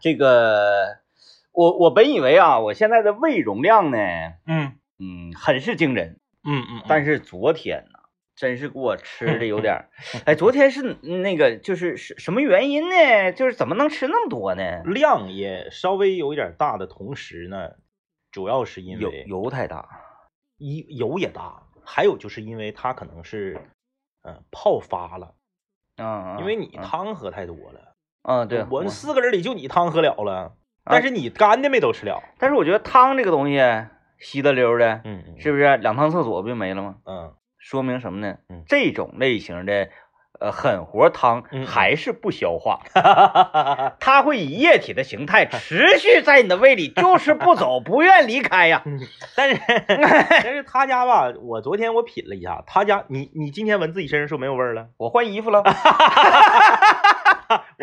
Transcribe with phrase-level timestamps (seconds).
[0.00, 0.98] 这个
[1.52, 3.98] 我我本以为啊，我现在的胃容量呢，
[4.46, 7.98] 嗯嗯，很是惊人，嗯嗯，但是昨天呢，
[8.36, 9.88] 真是给我吃的有点儿，
[10.26, 13.32] 哎，昨天是那个就是是什么原因呢？
[13.32, 14.82] 就是怎么能吃那么多呢？
[14.84, 17.70] 量也稍微有一点大的同时呢，
[18.30, 19.88] 主要是因为油油太大，
[20.58, 23.60] 一油也大，还有就是因为它可能是
[24.22, 25.34] 呃泡发了，
[25.96, 27.91] 嗯，因为你嗯汤喝太多了。
[28.22, 30.52] 嗯对，我们四个人里就你汤喝了了，
[30.84, 32.22] 但是你干的没都吃了。
[32.38, 33.60] 但是我觉得汤这个东西
[34.18, 36.96] 稀的溜的，嗯嗯是不是两趟厕所不就没了吗？
[37.06, 38.36] 嗯说明什么呢？
[38.48, 39.88] 嗯这种类型的
[40.40, 42.80] 呃狠活汤还是不消化，
[44.00, 48.82] 它会以液体的形态持续在你的胃里，就是不走，不愿离开呀。
[49.36, 54.88] 但是 但是他家吧，我昨天我品了一下，他家你你今天闻自己身上是不是没有味儿了？
[54.98, 55.62] 我换衣服了，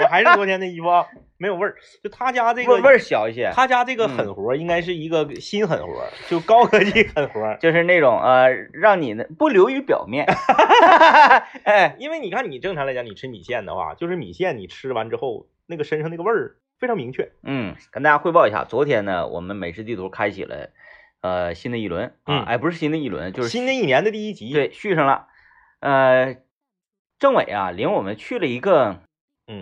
[0.02, 1.05] 我还是昨天的衣服啊，
[1.38, 1.76] 没有味儿。
[2.03, 7.58] 就他家这个味味儿小一些，他家这个狠活儿应该是一个新狠活儿，就高科技狠活儿。
[7.59, 10.25] 就是那种呃，让你呢不流于表面。
[11.64, 17.31] 哎，因为你看，你正常来讲，你吃米线的话，就是米线你吃完之后，那个身上那个味儿非常明确。
[17.44, 20.69] 嗯，跟大家汇报一下，昨天呢，我们美食地图开启了
[21.22, 25.28] 呃新的一轮啊，嗯哎，不是新的一轮，就是新的一年的第一集，，对续上了。
[25.81, 26.38] 呃，
[27.19, 29.02] 政委啊，领我们去了一个
[29.47, 29.61] 嗯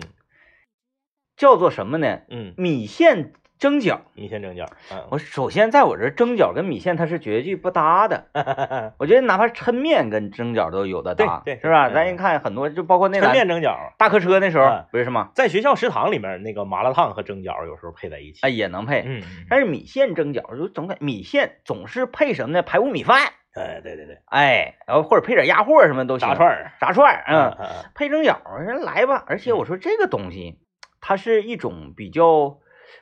[1.38, 2.18] 叫做什么呢？
[2.28, 4.00] 嗯，米线蒸饺。
[4.14, 8.26] 米线蒸饺，嗯，我首先在我这儿蒸饺跟米线它是绝对不搭的，
[8.98, 11.88] 我觉得哪怕抻面跟蒸饺都有的搭，对对是吧？
[11.88, 15.30] 嗯咱一看很多，就包括那抻面蒸饺，大客车那时候嗯不是吗？
[15.34, 18.40] 在学校食堂里面那个麻辣烫和蒸饺有时候配在一起。
[18.42, 19.02] 哎，也能配。
[19.06, 22.62] 嗯，嗯但是米线蒸饺就总感米线总是配什么呢？
[22.62, 23.18] 排骨米饭，
[23.54, 26.28] 哎，对对对，哎，然后或者配点鸭货什么都行。
[26.28, 29.24] 炸串儿，炸串儿，嗯，嗯配蒸饺，人来吧。
[29.26, 30.58] 而且我说这个东西，
[31.00, 32.58] 它是一种比较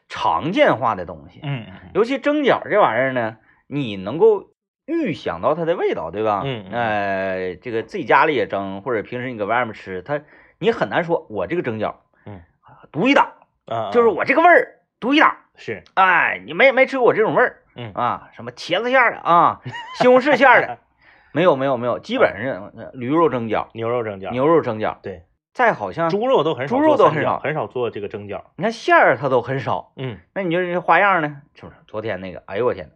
[0.08, 4.50] 常见化的东西，嗯嗯尤其蒸饺这玩意儿呢，你能够
[4.86, 6.42] 预想到它的味道，对吧？
[6.44, 10.20] 嗯嗯呃，这个自己家里也蒸，或者平时你搁外面吃，它
[10.58, 11.94] 你很难说我这个蒸饺，
[12.24, 13.32] 嗯啊，独一档，
[13.66, 15.36] 啊，就是我这个味儿独一档。
[15.58, 17.90] 是，哎，你没没吃过我这种味儿，嗯。
[17.94, 19.62] 啊，什么茄子馅儿的啊，
[19.94, 20.78] 西红柿馅儿的，
[21.32, 25.24] 没有没有没有，基本上驴肉蒸饺、牛肉蒸饺，牛肉蒸饺，对，
[25.56, 28.42] 再好像猪肉都很少猪肉都很少很少做这个蒸饺。
[28.56, 31.40] 你看馅儿它都很少，嗯那你就是这花样呢？
[31.54, 31.76] 是不是？
[31.86, 32.90] 昨天那个，哎呦我天，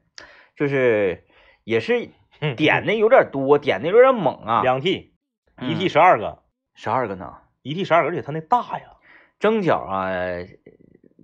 [0.54, 1.24] 就是
[1.64, 2.10] 也是
[2.40, 5.06] 嗯，点的有点多，点的有点猛啊，两屉
[5.58, 6.42] 一嗯 T 十二个，
[6.74, 8.98] 十二个呢，一屉十二个，而且它那大呀，
[9.38, 10.10] 蒸饺啊。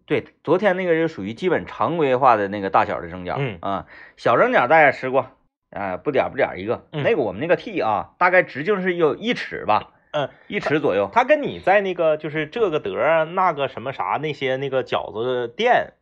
[0.06, 3.86] 对，昨天那个就属于基本常规化的那个大小的蒸饺，嗯啊，
[4.16, 5.32] 小蒸饺大家吃过，
[5.68, 15.92] 啊，不点不点一个，嗯那个我们那个屉啊，大概直径是有一尺吧，嗯，一尺左右，它跟你在那个就是这个德那个什么啥那些那个饺子店，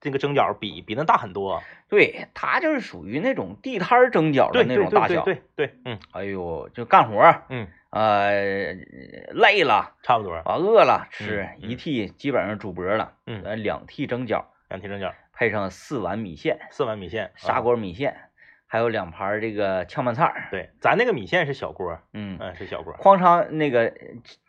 [0.00, 1.60] 这个蒸饺比比那大很多。
[1.88, 8.74] 对，它就是属于那种地摊儿蒸饺的那种大小，对对对对，嗯哎呦，就干活儿，嗯，呃，
[9.32, 9.94] 累了。
[10.02, 10.32] 差不多。
[10.34, 17.60] 啊，饿了吃一屉基本上煮薄了，嗯，呃，两屉蒸饺，两屉蒸饺，配上四碗米线，四碗米线，砂啊。
[17.60, 18.25] 锅米线，
[18.66, 22.94] 还有两盘儿这个炝拌菜儿，对，咱那个米线是小锅，嗯，嗯，是小锅。
[22.94, 23.92] 哐嚓那个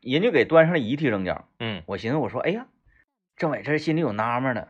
[0.01, 2.66] 人就给端上了一屉蒸饺，嗯我寻思我说，哎呀，
[3.35, 4.67] 政委这心里有纳闷呢，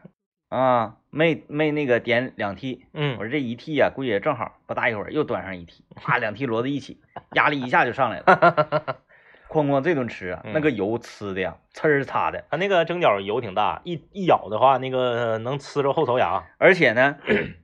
[0.49, 7.01] 啊，没没那个点两屉，嗯我嗯，说这一屉呀、估计也正好，不大一会儿又端上一屉，啪，两屉摞在一起，
[7.33, 8.25] 压力一下就上来了，
[9.49, 12.43] 哐哐这顿吃啊，那个油呲的呀，呲儿擦的。
[12.51, 16.43] 它那个蒸饺油挺大，一一咬的话，那个能呲着后槽牙。
[16.57, 17.17] 而且呢，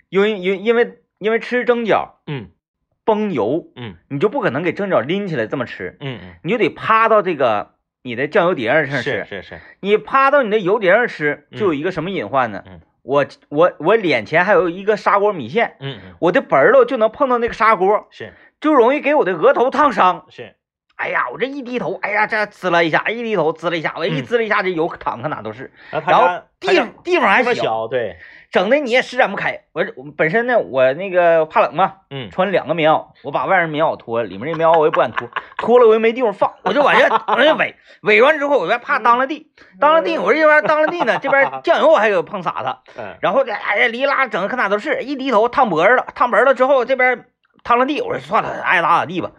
[0.07, 2.49] 因为因因为因为吃蒸饺嗯
[3.05, 7.71] 崩油，嗯你就不可能给蒸饺拎起来这么吃，嗯嗯，你就得趴到这个
[8.03, 9.25] 你的酱油碟儿上吃。
[9.25, 12.63] 是是是，你趴到你的油碟上吃，嗯就有一个什么隐患呢？
[12.67, 18.31] 嗯我我我脸前还有一个砂锅米线，嗯嗯我的本儿喽就能碰到那个砂锅，是
[18.61, 20.25] 就容易给我的额头烫伤。
[20.29, 20.55] 是，
[21.03, 24.23] 哎呀，我这一低头，哎呀，这滋了一下，一低头滋了一下，我一嗯。
[24.23, 25.69] 呲了一下，这油淌个哪都是。
[25.91, 28.15] 然后地家地方还小，小，对，
[28.51, 29.63] 整的你也施展不开。
[29.73, 32.31] 我我本身呢，我那个怕冷嘛，嗯。
[32.31, 35.27] 穿两个棉袄，我把外面棉袄脱了，里面这棉袄我也不敢脱，
[35.59, 39.51] 脱了我又没地方放，我就往下 往下围，围完之后我再怕当了地，
[39.81, 43.17] 当了地，我这边当了地呢， 这边酱油我还给碰洒它，嗯。
[43.19, 47.25] 然后这哎呀离拉整的可哪都是，一低头烫脖子了，烫脖子了之后这边
[47.65, 49.31] 烫了地，我说算了，爱咋咋地吧，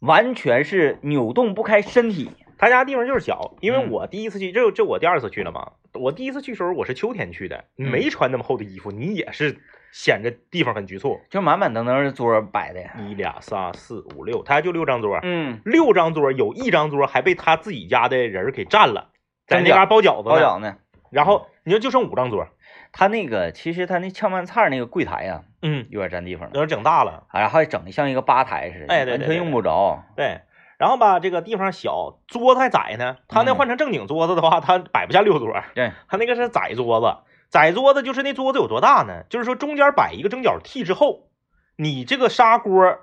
[0.00, 3.90] 完全是扭动不开身体，他家地方就是小，因为嗯。
[3.90, 5.72] 我第一次去，这这我第二次去了嘛。
[5.94, 7.90] 我第一次去时候我是秋天去的，嗯。
[7.90, 9.58] 没穿那么厚的衣服，你也是
[9.92, 11.20] 显着地方很局促。
[11.28, 19.10] 就满满当当的桌摆的，一俩仨四五六，他家就六张桌，嗯，六张桌有一张桌还被他自己家的人给占了，
[19.46, 20.28] 在那嘎包饺子。
[20.28, 20.76] 包饺呢，
[21.10, 22.48] 然后你说就剩五张桌，
[22.92, 30.04] 他那个其实他那炝拌菜那个柜台呀、嗯，有点占地方了，有点整大了，然后还整的像一个吧台似的，哎对对对完全用不着。
[30.16, 30.40] 对。
[30.78, 33.18] 然后吧，这个地方小，桌子还窄呢。
[33.28, 35.52] 他那嗯换成正经桌子的话，他摆不下六桌。
[35.74, 37.18] 对，他那个是窄桌子，
[37.50, 39.24] 窄桌子就是那桌子有多大呢？
[39.28, 41.28] 就是说中间摆一个蒸饺屉之后，
[41.76, 42.98] 你这个砂锅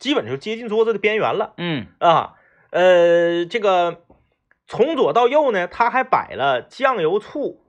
[0.00, 2.34] 基本就接近桌子的边缘了嗯啊。
[2.70, 4.02] 呃，这个
[4.66, 7.62] 从左到右呢，他还摆了酱油、醋，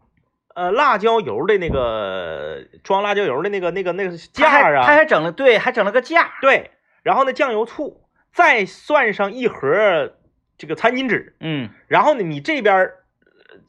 [0.56, 6.33] 呃，辣椒油的那个装辣椒油的那个那个那个架儿啊，他还整了对，还整了个架。
[6.42, 6.71] 对，
[7.03, 8.03] 然后呢酱油、醋，
[8.33, 10.13] 再算上一盒
[10.57, 12.92] 这个餐巾纸，嗯，然后呢你这边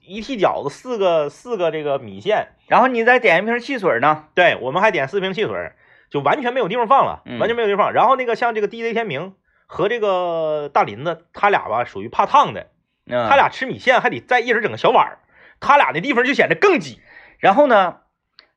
[0.01, 2.49] 一屉饺子，四个四个这个米线。
[2.67, 4.25] 然后你再点一瓶汽水呢。
[4.35, 5.73] 对，我们还点四瓶汽水，
[6.11, 7.93] 就完全没有地方放了，嗯完全没有地方放。
[7.93, 9.35] 然后那个像这个 DJ 天明
[9.67, 12.69] 和这个大林子，他俩吧属于怕烫的，
[13.07, 15.19] 嗯，他俩吃米线还得再一人整个小碗儿，
[15.63, 17.01] 他俩的地方就显得更挤。
[17.39, 17.97] 然后呢，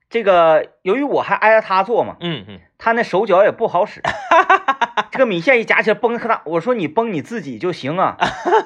[0.09, 4.01] 这个由于我还挨着他坐嘛，嗯嗯，他那手脚也不好使，
[5.11, 6.41] 这个米线一夹起来崩可大。
[6.45, 8.17] 我说你崩你自己就行啊，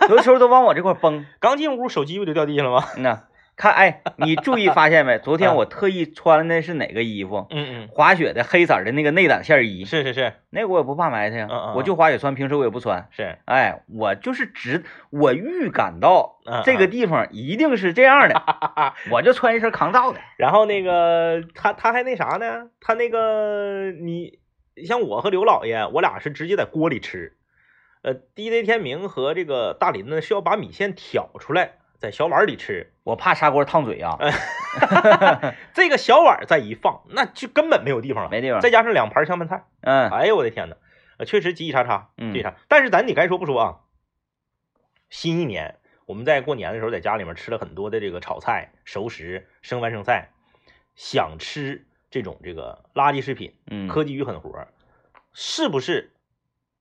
[0.10, 1.26] 有的时候都往我这块崩。
[1.40, 2.86] 刚进屋手机不就掉地下了吗？
[2.98, 3.24] 嗯呐，
[3.60, 5.20] 看哎，你注意发现没？
[5.22, 7.46] 昨天啊我特意穿的是哪个衣服？
[7.52, 13.10] 嗯滑雪的黑色的那个内胆线衣嗯，，是是是那个我也不怕埋汰呀嗯嗯，我就滑雪穿，平时我也不穿。
[13.12, 18.42] 是，哎，我就是直，我预感到嗯这个地方一定是这样的，
[19.12, 20.20] 我就穿一身抗造的。
[20.38, 22.70] 然后那个他他还那啥呢？
[22.80, 24.40] 他那个你
[24.86, 27.36] 像我和刘老爷，我俩是直接在锅里吃。
[28.02, 32.94] 呃，DJ 天明和这个大林呢是要把米线挑出来，在小碗里吃。
[33.04, 34.18] 我怕砂锅烫嘴啊，
[35.74, 38.30] 这个小碗再一放，那就根本没有地方了。
[38.30, 38.62] 没地方。
[38.62, 40.76] 再加上两盘香拌菜，嗯哎呦我的天呐，
[41.18, 42.56] 呃确实叽叽喳喳，嗯挤挤叉。
[42.68, 43.80] 但是咱你该说不说啊，
[45.10, 45.76] 新一年
[46.06, 50.30] 我们在过年的时候在家里面吃了很多的这个炒菜、熟食、生饭、剩菜，
[50.96, 54.68] 想吃这种这个垃圾食品、嗯，科技与狠活，
[55.34, 56.14] 是不是？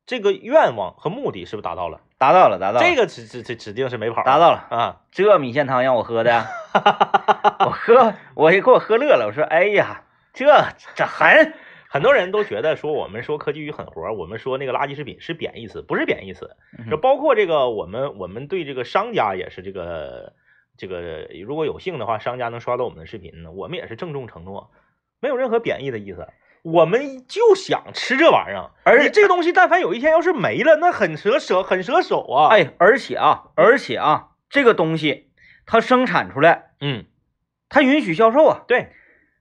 [0.06, 2.00] 这个愿望和目的是不是达到了？
[2.18, 4.66] 达到了，达到了，这个指指指指定是没跑，达到了。
[4.70, 5.00] 啊！
[5.12, 6.44] 这米线汤让我喝的，
[7.64, 9.26] 我喝，我也给我喝乐了。
[9.26, 10.46] 我说，哎呀，这
[10.96, 11.54] 这狠，
[11.88, 16.56] 很多人都觉得说我们说科技与狠活，我们说那个垃圾食品是贬义词，不是贬义词。
[16.76, 20.32] 嗯就包括这个我们我们对这个商家也是这个
[20.76, 24.72] 这个，如果有幸的话，商家能刷到我们的视频呢，我们也是郑重承诺，
[25.20, 26.26] 没有任何贬义的意思。
[26.62, 35.30] 我们就想吃这玩意儿，而且这个东西但凡有一天要是没了，那很舍舍，很舍手啊！，哎，而且啊，而且啊，这个东西
[35.66, 37.04] 它生产出来，嗯，
[37.68, 38.62] 它允许销售啊。
[38.66, 38.92] 对，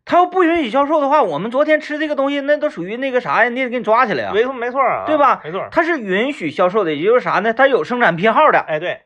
[0.05, 3.49] 它要不允许销售的话，我们昨天吃这个东西，那都属于那个啥呀？
[3.49, 4.31] 你得给你抓起来呀。
[4.33, 7.53] 没错没错啊，对吧没错，它是允许销售的，也就是啥呢？
[7.53, 9.01] 它有生产批号的，哎对，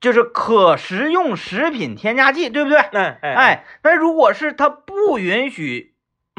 [0.00, 2.80] 就是可食用食品添加剂，对不对？
[2.92, 5.89] 那哎哎，那如果是它不允许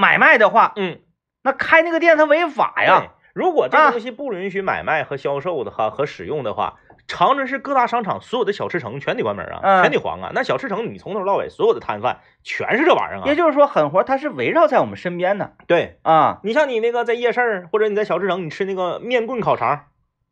[0.02, 0.98] 买卖的话，嗯，
[1.44, 10.32] 那开那个店它违法呀。，如果这啊东西不允许买卖和销售的话和使用的话，长春市各大商场所有的小吃城全得关门啊，嗯全得黄啊。
[10.34, 13.24] 那小吃城你从头到尾所有的摊贩全是这玩意儿啊。
[13.28, 16.40] 也就是说，狠活它是围绕在我们身边的对啊。
[16.44, 19.86] 你像你那个在夜市或者你在小吃城，你吃那个面棍烤肠，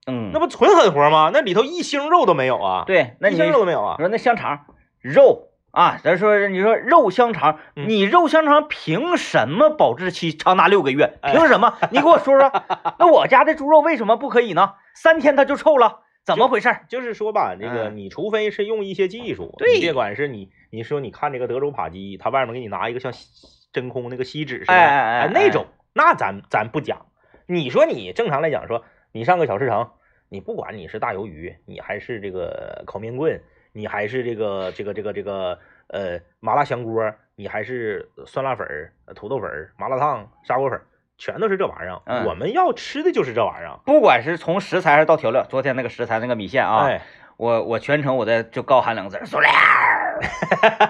[0.08, 1.30] 嗯，那不纯狠活吗？
[1.32, 3.98] 那里头一星肉都没有啊，对，那一星肉都没有啊。
[4.00, 4.66] 说那香肠
[5.00, 11.18] 肉啊，咱说你说肉香肠，嗯你肉香肠凭什么保质期长达六个月？
[11.22, 11.78] 哎凭什么？
[11.92, 12.52] 你给我说说，
[12.98, 14.74] 那我家的猪肉为什么不可以呢？
[14.96, 16.86] 三天它就臭了，怎么回事儿？
[16.90, 23.14] 就是说吧，这个嗯你除非是用一些技术，对你别管是你你说你看这个德州扒鸡，它外面给你拿一个像
[23.72, 27.06] 真空那个锡纸似的，哎哎哎那种，那咱咱不讲。
[27.46, 29.94] 你说你正常来讲说，你上个小市场，
[30.30, 35.58] 你不管你是大鱿鱼，你还是这个烤面棍，你还是这个这个这个这个
[35.88, 40.86] 呃麻辣香锅，你还是酸辣粉儿、土豆粉儿、麻辣烫、砂锅粉儿，
[41.18, 42.02] 全都是这玩意儿。
[42.06, 43.80] 嗯我们要吃的就是这玩意儿。
[43.86, 47.02] 不管是从食材还是到调料，昨天那个食材那个米线啊，哎，
[47.38, 50.20] 我我全程我在就高喊两个字儿塑料儿，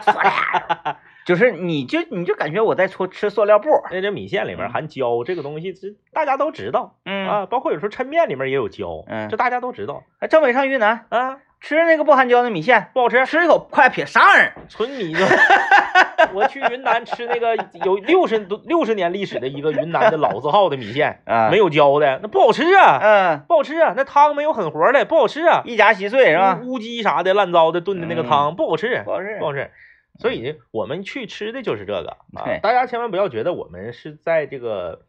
[0.02, 0.96] 塑料儿，
[1.26, 14.54] 就是你就你就感觉我在吃吃塑料布，那这米线里面含胶这个东西，这大家都知道嗯啊，包括有时候抻面里面也有胶，嗯这大家都知道哎政委上云南啊，吃那个不含胶的米线，不好吃，吃一口快撇啥玩意儿？
[14.70, 15.20] 纯米就。
[16.34, 26.60] 我去云南吃那个有六十多六十年历史的一个云南的老字号的米线， 啊，没有胶的，那不好吃啊，嗯，不好吃啊，那汤没有狠活的，不好吃啊，一夹稀碎是吧？
[26.64, 29.72] 乌乌鸡啥的烂糟的炖的那个汤不好吃，不好吃不好吃。
[30.20, 35.02] 所以我们去吃的就是这个啊，大家千万不要觉得我们是在这个，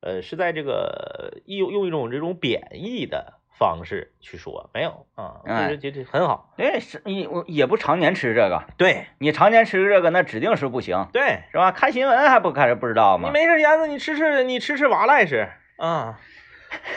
[0.00, 11.72] 呃，是在这个用用一种这种贬义的方式去说，没有啊，哎就是这这很好，对，是你我也不常年吃这个，对你常年吃这个那指定是不行，对，是吧？
[11.72, 13.32] 看新闻还不开始不知道吗你吗？
[13.32, 16.18] 没事闲着，你吃吃你吃吃瓦赖式啊，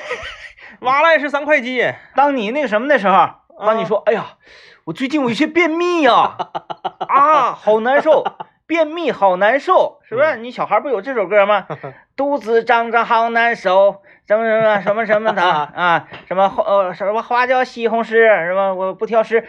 [0.82, 3.30] 瓦赖是三块鸡，当你那个什么的时候，
[3.65, 4.38] 当你说，哎呀，
[4.86, 6.38] 我最近我有些便秘呀、
[7.10, 8.24] 啊，好难受，
[8.71, 10.37] 便秘好难受，是不是？
[10.37, 11.67] 你小孩不有这首歌吗？
[12.15, 19.45] 肚子胀胀好难受，什么什么什么什么的 啊，什么花呃什么花椒西红柿，什么我不挑食，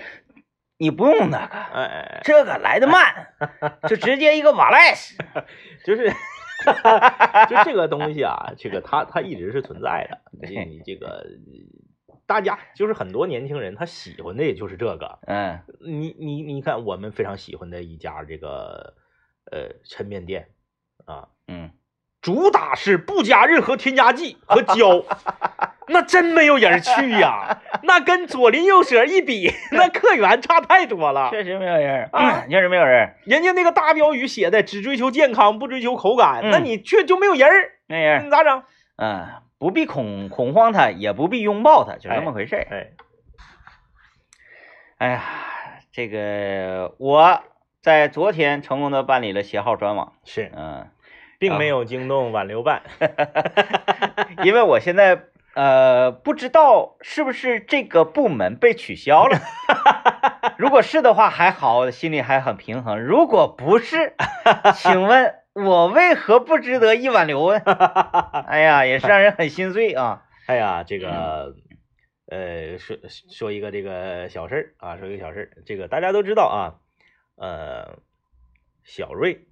[0.76, 3.28] 你不用那个，哎这个来的慢，
[3.88, 5.16] 就直接一个瓦赖式。
[5.84, 11.24] 就是就这个东西啊，这个它它一直是存在的，你你这个
[12.26, 18.94] 大家就是很多年轻人他喜欢的也就是这个，嗯你你你看，我们非常喜欢的一家这个
[19.52, 20.48] 呃抻面店
[21.04, 21.70] 啊，嗯，
[22.20, 25.04] 主打是不加任何添加剂和 胶，
[25.88, 31.30] 那真没有人去呀， 那跟左邻右舍一比，那客源差太多了。
[31.30, 38.62] 确实没有人啊确实没有人，人家那个大标语写的只追求健康，不追求口感，嗯那你去就没有人儿，没人，你咋整？
[38.96, 39.26] 嗯，
[39.58, 42.66] 不必恐恐慌他，也不必拥抱他，就这么回事儿。
[42.70, 42.92] 哎，
[44.98, 45.22] 哎呀，
[45.90, 47.42] 这个我
[47.82, 50.86] 在昨天成功的办理了携号转网，是，嗯，
[51.40, 52.82] 并没有惊动挽留办。
[54.44, 55.24] 因为我现在
[55.54, 59.36] 呃不知道是不是这个部门被取消了，
[60.56, 64.14] 如果是的话还好，心里还很平衡；如果不是，
[64.76, 67.58] 请问我为何不值得一挽留呢？
[68.46, 70.22] 哎呀，也是让人很心碎啊。
[70.46, 71.56] 哎呀，这个，
[72.30, 76.78] 呃，说说一个这个小事儿啊，说一个小事儿，这个大家都知道啊，
[77.36, 77.98] 呃，
[78.84, 79.46] 小瑞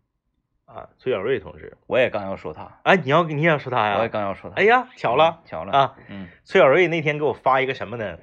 [0.66, 4.08] 啊，崔小瑞同志，我也刚要说他，哎，你要你也要说他呀我也？
[4.08, 4.56] 刚要说他。
[4.56, 5.96] 哎呀，巧了嗯，巧了啊！
[6.08, 8.18] 嗯崔小瑞那天给我发一个什么呢？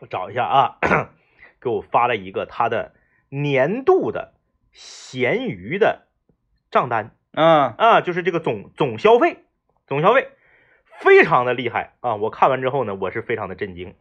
[0.00, 0.78] 我找一下啊，
[1.60, 2.94] 给我发了一个他的
[3.30, 4.34] 年度的
[4.72, 6.06] 闲鱼的
[6.70, 9.44] 账单嗯啊，就是这个总总消费，
[9.86, 10.28] 总消费
[10.84, 12.16] 非常的厉害啊！
[12.16, 13.94] 我看完之后呢，我是非常的震惊。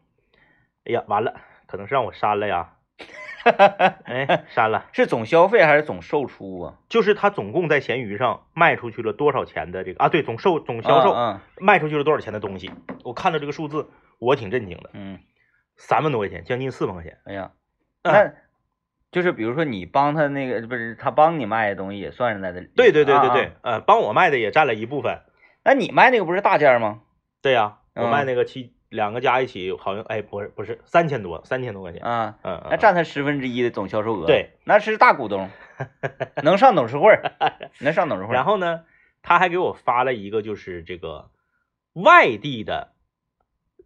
[0.86, 2.75] 哎呀，完了，可能是让我删了呀。
[4.06, 6.76] 哎，删了，是总消费还是总售出啊？
[6.90, 10.10] 就是他总共在闲鱼上卖出去了多少钱的这个啊？
[10.10, 12.72] 对，总售总销售嗯卖出去了多少钱的东西？
[13.04, 15.20] 我看到这个数字，我挺震惊的，嗯，
[15.78, 17.18] 三万多块钱，将近四万块钱。
[17.26, 17.52] 哎呀，
[18.04, 18.34] 嗯那
[19.12, 22.70] 就是比如说你帮他那个不是他帮你卖的东西也算是在这里。
[22.76, 25.22] 对对对对对啊，啊呃，帮我卖的也占了一部分。
[25.64, 27.02] 那你卖那个不是大件吗？
[27.42, 32.02] 对呀、我嗯卖那个七两个加一起好像哎不是不是三千多三千多块钱。
[32.02, 34.26] 啊，嗯，嗯那占他十分之一的总销售额。
[34.26, 35.50] 对，那是大股东，
[36.44, 37.34] 能上董事会儿，
[37.82, 38.34] 能上董事会儿。
[38.34, 38.86] 然后呢，
[39.22, 41.32] 他还给我发了一个就是这个
[41.94, 42.94] 外地的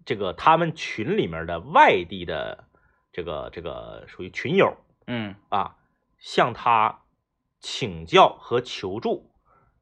[0.05, 2.65] 这个他们群里面的外地的
[3.11, 4.77] 这个这个属于群友
[5.07, 5.75] 嗯啊，
[6.17, 7.01] 向他
[7.59, 9.31] 请教和求助，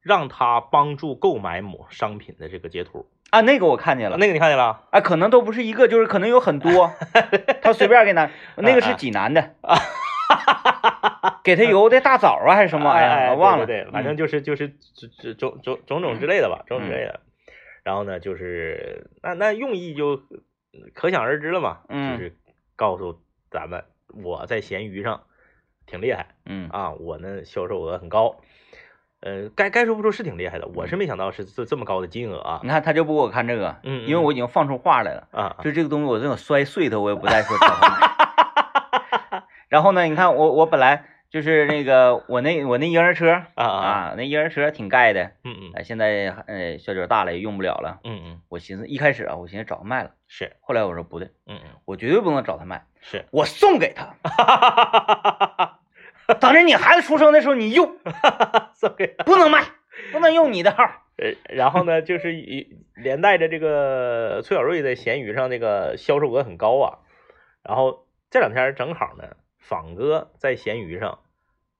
[0.00, 3.10] 让他帮助购买某商品的这个截图。
[3.30, 4.84] 啊，那个我看见了，那个你看见了？
[4.90, 6.92] 啊，可能都不是一个，就是可能有很多，
[7.62, 9.76] 他随便给拿， 那个是济南的啊，
[11.44, 12.88] 给他邮的大枣啊还是什么？
[12.90, 14.16] 玩意儿，我忘了，对反正嗯。
[14.16, 17.20] 就是就是种种种种种种之类的吧，种种之类的。
[17.84, 20.22] 然后呢，就是那那用意就
[20.94, 22.16] 可想而知了嘛，嗯。
[22.18, 22.34] 就是
[22.76, 23.20] 告诉
[23.50, 23.84] 咱们
[24.22, 25.22] 我在闲鱼上
[25.86, 26.68] 挺厉害嗯。
[26.70, 28.36] 啊，我呢销售额很高。
[29.20, 35.56] 呃，该该说不说是挺厉害的，我是没想到是这这么高的金额啊你看他就不给我看这个，嗯嗯因为我已经放出话来了，啊！
[35.64, 39.42] 就这个东西我这种摔碎它，我也不再说找他买。
[39.68, 47.98] 然后呢，你看我我本来就是那个我那我那婴儿车啊啊啊，那婴儿车挺盖的，嗯嗯哎，现在呃小脚大了也用不了了。
[48.04, 54.14] 嗯嗯，我寻思一开始啊，我寻思找他卖了，是，后来我说不对，嗯嗯我绝对不能找他卖，是，我送给他。
[56.40, 57.96] 等着你孩子出生的时候你用，
[58.74, 59.64] 送给不能卖，
[60.12, 60.84] 不能用你的号。
[61.16, 66.98] 呃，然后呢，就是一连带着这个崔小瑞在闲鱼上那个销售额很高啊。
[67.62, 71.18] 然后这两天正好呢，仿哥在闲鱼上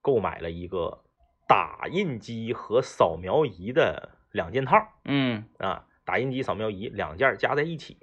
[0.01, 1.03] 购买了一个
[1.47, 7.97] 打印机和扫描仪的两件套嗯啊，打印机、扫描仪两件加在一起，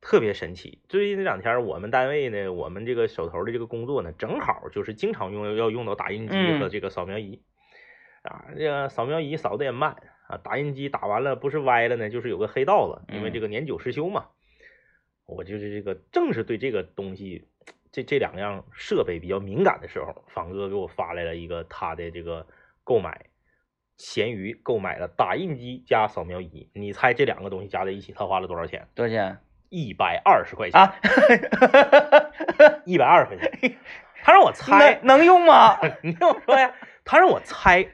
[0.00, 0.80] 特别神奇。
[0.88, 7.42] 最近这两天我们单位呢，我们这个手头的这个工作呢，正好就是经常用要用到打印机和嗯这个扫描仪。
[8.22, 14.26] 啊，这个扫描仪扫的也慢啊，打印机打完了不是歪了呢，就是有个黑道子，因为嗯这个年久失修嘛。
[15.26, 17.46] 我就是这个正是对这个东西，
[17.92, 22.46] 这这两样设备比较敏感的时候，仿哥给我发来了一个他的这个
[22.82, 23.26] 购买
[23.96, 28.88] 闲鱼购买了打印机加扫描仪，你猜这两个东西加在一起，他花了多少钱？
[28.94, 29.38] 多少钱
[29.70, 30.94] 一百二十块钱，啊？
[32.84, 33.76] 一百二十块钱。
[34.22, 35.78] 他让我猜，能能用吗？
[36.02, 36.72] 你听我说呀，
[37.06, 37.88] 他让我猜，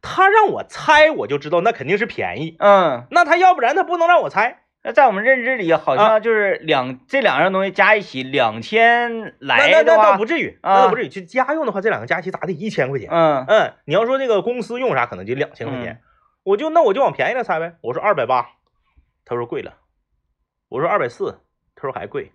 [0.00, 2.56] 他让我猜，我就知道那肯定是便宜。
[2.58, 4.60] 嗯，那他要不然他不能让我猜。
[4.82, 11.08] 那在我们认知里，好啊像就是两、这两样东西加一起两千那那那来的话，倒不至于，那啊倒不至于。
[11.08, 13.10] 就家用的话，这两个加一起咋得一千块钱？
[13.10, 16.00] 嗯嗯，你要说那个公司用啥，可能就两千块钱。
[16.44, 17.74] 我就那我就往便宜了猜呗。
[17.82, 18.46] 我说二百八，
[19.26, 19.74] 他说贵了。
[20.68, 21.40] 我说二百四，
[21.74, 22.32] 他说还贵。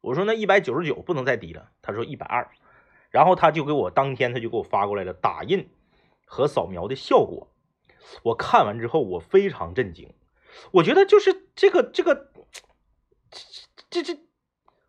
[0.00, 2.48] 我说那一百九十九不能再低了，他说一百二。
[3.10, 5.70] 然后他就给我当天他就给我发过来了打印
[6.26, 7.48] 和扫描的效果。
[8.22, 10.12] 我看完之后，我非常震惊。
[10.72, 12.30] 我觉得就是这个这个
[13.30, 14.20] 这这这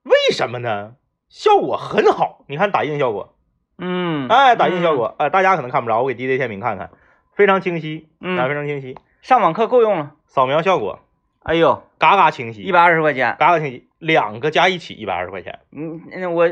[0.03, 0.95] 为什么呢？
[1.29, 3.35] 效果很好，你看打印效果，
[3.77, 6.91] 嗯，哎，打印效果，哎，大家可能看不着，我给 DJ 天明看看，
[7.33, 8.97] 非常清晰，嗯，啊，非嗯，常清晰。
[9.21, 10.15] 上网课够用了。
[10.25, 10.99] 扫描效果，
[11.43, 15.59] 哎呦，嘎嘎清晰，一百二十块钱，嘎嘎清晰，两个加一起一百二十块钱。
[15.71, 16.47] 嗯，那我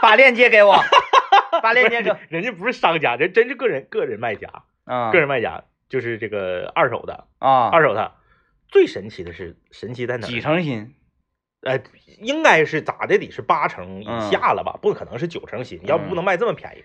[0.00, 0.76] 把链接给我，
[1.62, 8.12] 把链接给我人家不是商家，人真是个人个人卖家，啊个人卖家就是这个二手的，啊，二手的。
[8.68, 10.26] 最神奇的是，神奇在哪？
[10.26, 10.94] 几成新？
[11.60, 11.80] 呃，
[12.18, 14.78] 应该是咋的，得是八成以嗯下了吧？
[14.80, 16.84] 不可能是九成新，要不不能卖这么便宜。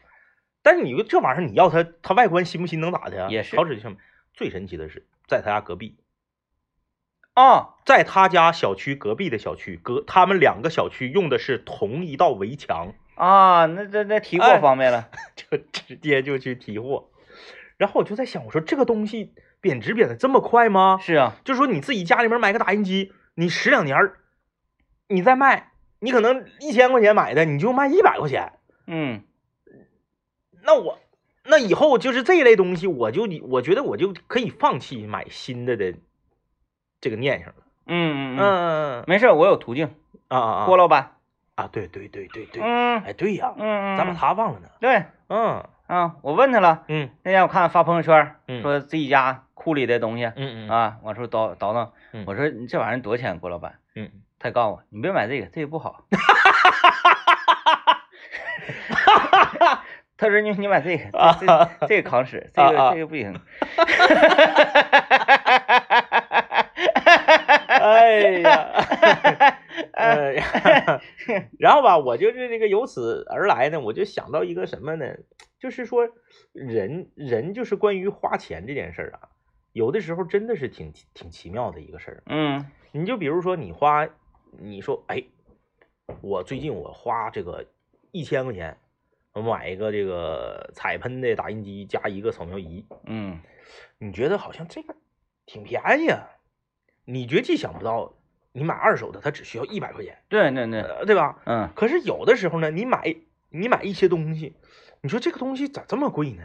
[0.62, 3.28] 但是你这玩意儿，你要它，它外观新不新能咋的呀？
[3.30, 3.98] 也是好使就什么？
[4.34, 5.98] 最神奇的是，在他家隔壁，
[7.38, 15.10] 啊，在他家小区隔壁的小区，隔他们两个小区用的是同一道围墙，啊，那这那提货哎方便了。
[15.38, 17.12] 就直接就去提货。
[17.78, 20.98] 然后我就在想，我说这个东西贬值贬的这么快吗？
[21.00, 24.18] 是啊，就是说你自己家里面买个打印机，你十两年儿，
[25.08, 28.54] 你再卖，你可能一千块钱买的，你就卖一百块钱。
[28.88, 29.22] 嗯
[30.64, 30.98] 那我
[31.44, 35.94] 那以后就是这一类东西，我就我觉得我就可以放弃买新的的
[37.02, 37.56] 这个念想了。
[37.86, 38.42] 嗯嗯嗯，
[39.02, 39.94] 嗯没事，我有途径。
[40.28, 41.12] 啊啊啊郭老板，
[41.56, 41.70] 啊！
[41.72, 44.68] 对对对对对，嗯哎对呀，嗯嗯，咱把他忘了呢。
[44.82, 52.26] 对嗯啊，我问他了，嗯那天我看发朋友圈，嗯说自己家库里的东西嗯嗯啊，往出倒倒腾嗯。
[52.28, 53.76] 我说你这玩意儿多少钱，郭老板？
[53.96, 56.04] 嗯，他告诉我你别买这个，这个不好。
[60.18, 63.40] 他说你你买这个， 这这这个扛使，这个这个不行。
[67.94, 69.60] 哎呀，
[69.94, 71.02] 哎呀，
[71.60, 75.06] 然后吧，我就是这个由此而来呢，我就想到一个什么呢？
[75.60, 76.08] 就是说
[76.54, 79.30] 人人就是关于花钱这件事儿啊，
[79.74, 82.24] 有的时候真的是挺挺奇妙的一个事儿。
[82.28, 84.08] 嗯你就比如说你花，
[84.60, 85.24] 你说哎，
[86.22, 87.66] 我最近我花这个
[88.12, 88.78] 一千块钱，
[89.34, 93.40] 我买一个这个彩喷的打印机加一个扫描仪，嗯
[93.98, 94.96] 你觉得好像这个
[95.46, 96.30] 挺便宜啊？
[97.10, 98.14] 你绝技想不到，
[98.52, 101.38] 你买二手的它只需要一百块钱，对对对，呃，对吧？
[101.46, 103.16] 嗯可是有的时候呢，你买
[103.50, 104.54] 你买一些东西，
[105.02, 106.44] 你说这个东西咋这么贵呢？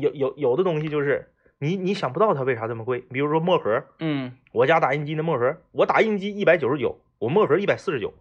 [0.00, 8.14] 有有有的东西就是你你想不到它为啥这么贵，比如说墨盒，嗯我家打印机的墨盒，我打印机一百九十九，我墨盒一百四十九。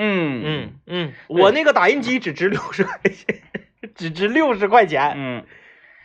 [0.00, 3.42] 嗯嗯嗯，我那个打印机只值六十块钱，
[3.96, 5.44] 只值六十块钱嗯，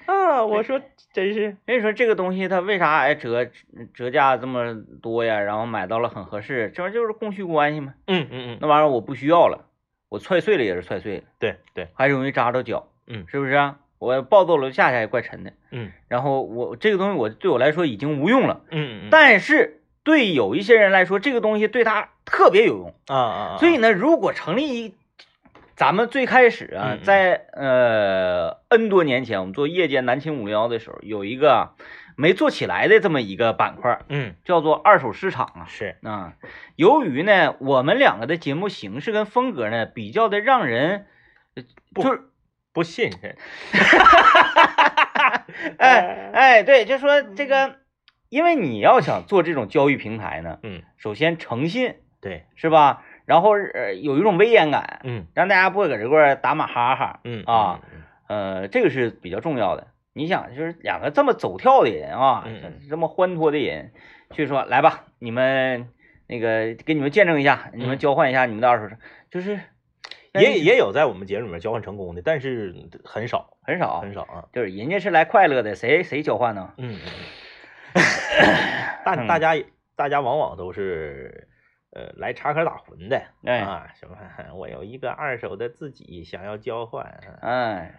[0.07, 0.43] 啊！
[0.45, 0.79] 我说
[1.13, 3.47] 真是，所以说这个东西它为啥哎折
[3.93, 5.39] 折价这么多呀？
[5.39, 7.93] 然后买到了很合适，这玩意儿就是供需关系嘛。
[8.07, 9.65] 嗯嗯嗯，那玩意儿我不需要了，
[10.09, 13.77] 我踹碎了也是踹碎了，对对，还容易扎着脚，嗯是不是啊？
[13.99, 15.53] 我抱到楼下下也怪沉的。
[15.71, 22.93] 嗯然后我这个东西我对我来说已经无用了，嗯嗯，但是对有一些人来说，这个东西对他特别有用。
[23.07, 24.93] 啊啊，所以呢，如果成立一，
[25.75, 31.73] 咱们最开始啊在呃 N 多年前，我们做夜间南青五零幺的时候，有一个
[32.15, 34.35] 没做起来的这么一个板块，嗯。
[34.45, 35.65] 叫做二手市场啊。
[35.67, 36.33] 是，啊，
[36.75, 41.07] 由于呢，我们两个的节目形式跟风格呢，比较的让人，
[41.95, 42.21] 就是
[42.71, 43.35] 不信任，
[45.77, 47.77] 哎 哎，对，就说这个，
[48.29, 50.83] 因为你要想做这种交易平台呢，嗯。
[50.97, 53.03] 首先诚信对，是吧？
[53.25, 57.79] 然后呃有一种威严感，嗯让大家不会搁这块儿打马哈哈，嗯啊，
[58.27, 59.87] 呃，这个是比较重要的。
[60.15, 62.45] 你想，就是两个这么走跳的人啊，
[62.89, 63.91] 这么欢脱的人，
[64.29, 65.89] 去说来吧，你们
[66.27, 68.95] 那个给你们见证一下，你们嗯交换一下你们的二手车，
[69.31, 69.59] 就是
[70.33, 76.73] 也也有在我们节目里面交换成功的，但是很少很少，很少啊，就是人家是来快乐的，谁谁交换呢？
[76.77, 76.99] 嗯，
[79.03, 79.55] 大大家
[79.95, 81.47] 大家往往都是，
[81.95, 84.15] 呃，来插科打诨的，哎啊，什么
[84.57, 87.05] 我有一个二手的自己想要交换，
[87.41, 87.91] 哎，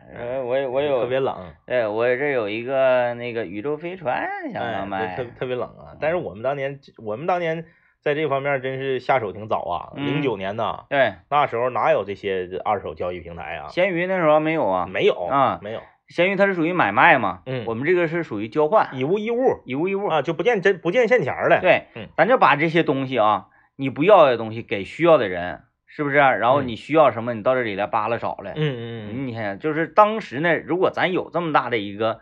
[0.42, 5.94] 我我我有特别冷，哎，我这有一个那个宇宙飞船想要哎，卖，特特别冷啊。
[6.00, 7.66] 但是我们当年，我们当年
[8.00, 13.68] 在这方面真是下手挺早啊，嗯零九年呐，对，那时候哪有这些二手交易平台啊？
[13.68, 26.16] 闲鱼那时候没有啊，没有啊没有，闲鱼它是属于买卖嘛，嗯我们这个是属于交换，以物易物以物易物，啊，就不见真不见现钱儿了。，对，嗯咱就把这些东西啊，你不要的东西给需要的人，是不是？
[26.16, 28.52] 然后嗯你需要什么，你到这里来扒拉找来。
[28.52, 32.20] 嗯嗯嗯你看，就是当时呢，如果咱有这么大的一个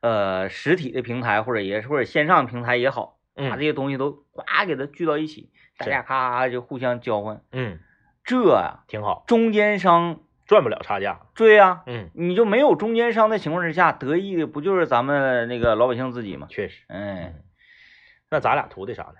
[0.00, 7.78] 呃实体的平台，或者也是或者线上平台也好，把这嗯些东西都呱给它聚到一起，大是家咔咔就互相交换，嗯，
[8.24, 11.20] 这啊、挺好，中间商赚不了差价。
[11.34, 16.46] 对呀、嗯，你就没有中间商的情况之下，得益的不就是咱们那个老百姓自己吗？
[16.50, 16.84] 确实。
[16.88, 17.34] 嗯，
[18.30, 19.14] 那咱俩图的啥呢？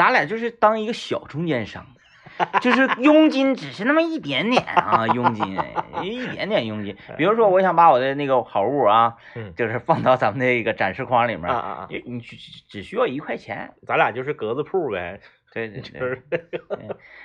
[0.00, 1.84] 咱俩就是当一个小中间商，
[2.62, 5.58] 就是佣金只是那么一点点啊，佣金
[6.02, 6.96] 一点点佣金。
[7.18, 11.54] 比如说，我想把我的那个好物啊，嗯就是放到咱们那个展示框里面！
[11.90, 12.34] 你你只
[12.66, 15.20] 只需要一块钱，咱俩就是格子铺呗，
[15.52, 16.08] 对对就对。
[16.08, 16.22] 是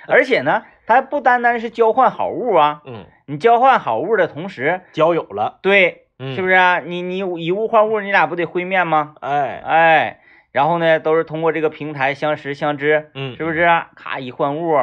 [0.06, 6.80] 而且呢，它还不单单是交换好物啊，嗯，你交换好物的同时，交友了，对，嗯，是不是啊？
[6.80, 9.14] 你你以物换物，你俩不得会面吗？
[9.22, 10.20] 哎，哎，
[10.56, 13.90] 然后呢，都是通过这个平台相识相知，嗯，是不是啊？
[13.94, 14.74] 咔一换物，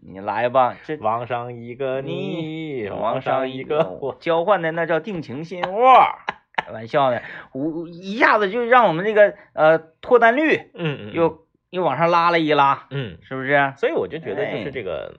[0.00, 5.82] 你来吧，这往上一个你，网上上一个我，交换的那叫定情信物，
[6.56, 7.20] 开 玩笑呢，
[7.52, 13.74] 我一下子就让我们这个呃脱单率嗯嗯，又又往上拉了一拉，嗯，是不是？
[13.76, 15.14] 所以我就觉得就哎是这个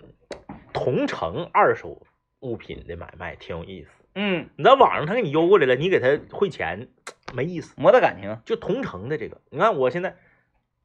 [0.74, 2.02] 同城二手
[2.40, 3.90] 物品的买卖挺有意思。
[4.16, 6.88] 嗯，你在网上他给你邮过来了，你给他汇钱
[7.34, 7.74] 没意思。
[7.78, 10.16] 摩擦感情，就同城的这个，你看我现在，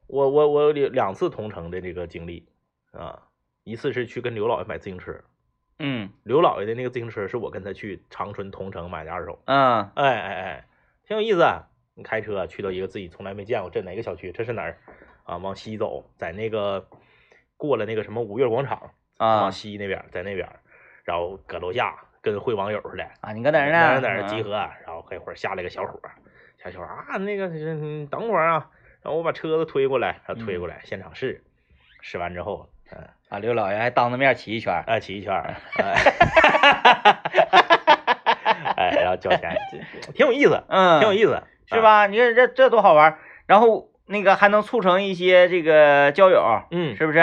[0.07, 2.49] 我我我有两两次同城的这个经历
[2.93, 3.23] 啊，
[3.65, 5.23] 一次是去跟刘老爷买自行车，
[5.79, 10.69] 嗯刘老爷的那个自行车是我跟他去长春同城买的二手，嗯哎哎哎，
[11.07, 11.69] 挺有意思啊。
[11.95, 14.31] 你开车去到一个自己从来没见过，这哪个小区？
[14.31, 14.79] 这是哪儿？
[15.25, 16.89] 啊，往西走，在那个
[17.57, 20.49] 过了那个什么五月广场，啊往西那边，在那边，
[21.03, 23.79] 然后搁楼下跟会网友似的，啊，你搁哪儿呢？
[23.79, 24.51] 哪儿哪儿集啊合，
[24.87, 26.11] 然后一会儿下来个小伙儿，
[26.71, 28.67] 小伙儿啊，那个嗯等会儿啊，
[29.03, 31.43] 然后我把车子推过来，然后推过来，现场试，
[32.01, 35.95] 试完之后，嗯，啊，刘老爷还当着面骑一圈儿，哎，骑一圈儿， 哎，
[38.77, 39.57] 哎，然后交钱，
[40.15, 41.45] 挺有意思，嗯，挺有意思，啊？
[41.67, 42.07] 是吧？
[42.07, 47.19] 你看这这多好玩儿，然后那个还能促成一些这个交友，嗯，是不是？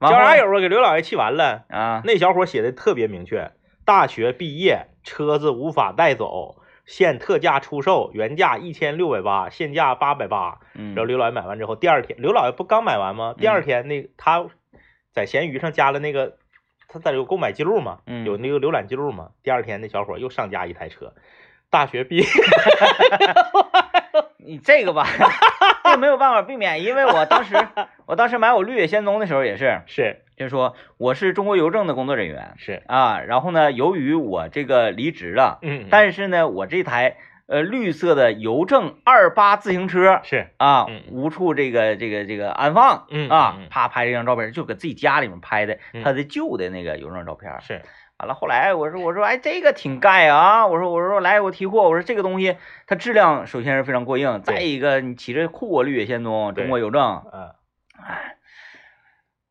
[0.00, 0.60] 交啥友啊？
[0.60, 2.00] 给刘老爷气完了，啊？
[2.04, 3.50] 那小伙写的特别明确，
[3.90, 6.62] 大学毕业，车子无法带走。
[6.86, 10.60] 现特价出售，原价一千六百八，现价八百八。
[10.76, 13.34] 嗯然后刘老爷买完之后，第二天刘老爷不刚买完吗？
[13.36, 14.46] 第二天那他
[15.12, 16.36] 在闲鱼上加了那个，
[16.86, 19.30] 他在有购买记录嘛，嗯有那个浏览记录嘛。
[19.42, 21.12] 第二天那小伙又上架一台车，
[21.68, 22.22] 大学毕业，
[24.38, 25.06] 你这个吧，
[25.84, 27.54] 这个没有办法避免，因为我当时
[28.06, 47.52] 我当时买我绿野仙踪的时候也是，是就是说我是中国邮政的工作人员是，啊，然后呢，由于我这个离职了，嗯，但是呢，我这台呃绿色的邮政二八自行车是，啊嗯，无处这个这个这个安放，嗯啊啪拍这张照片，就搁自己家里面拍的嗯他的旧的那个邮政照片。
[47.60, 47.82] 是，
[48.20, 52.56] 完了，后来我说我说哎，这个挺盖啊，我说我说来我提货，我说这个东西
[52.86, 57.54] 它质量首先是非常过硬，再一个你骑着酷我绿野仙踪，中国邮政，嗯。
[58.02, 58.36] 哎，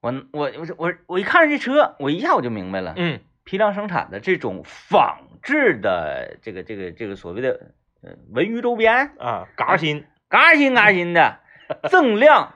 [0.01, 7.71] 我我我我我一看着这车，我一下我就明白了，嗯批量生产的这种仿制的这个这个这个所谓的
[8.03, 11.39] 呃文娱周边，啊，嘎新，嘎新嘎新的，
[11.89, 12.53] 锃亮，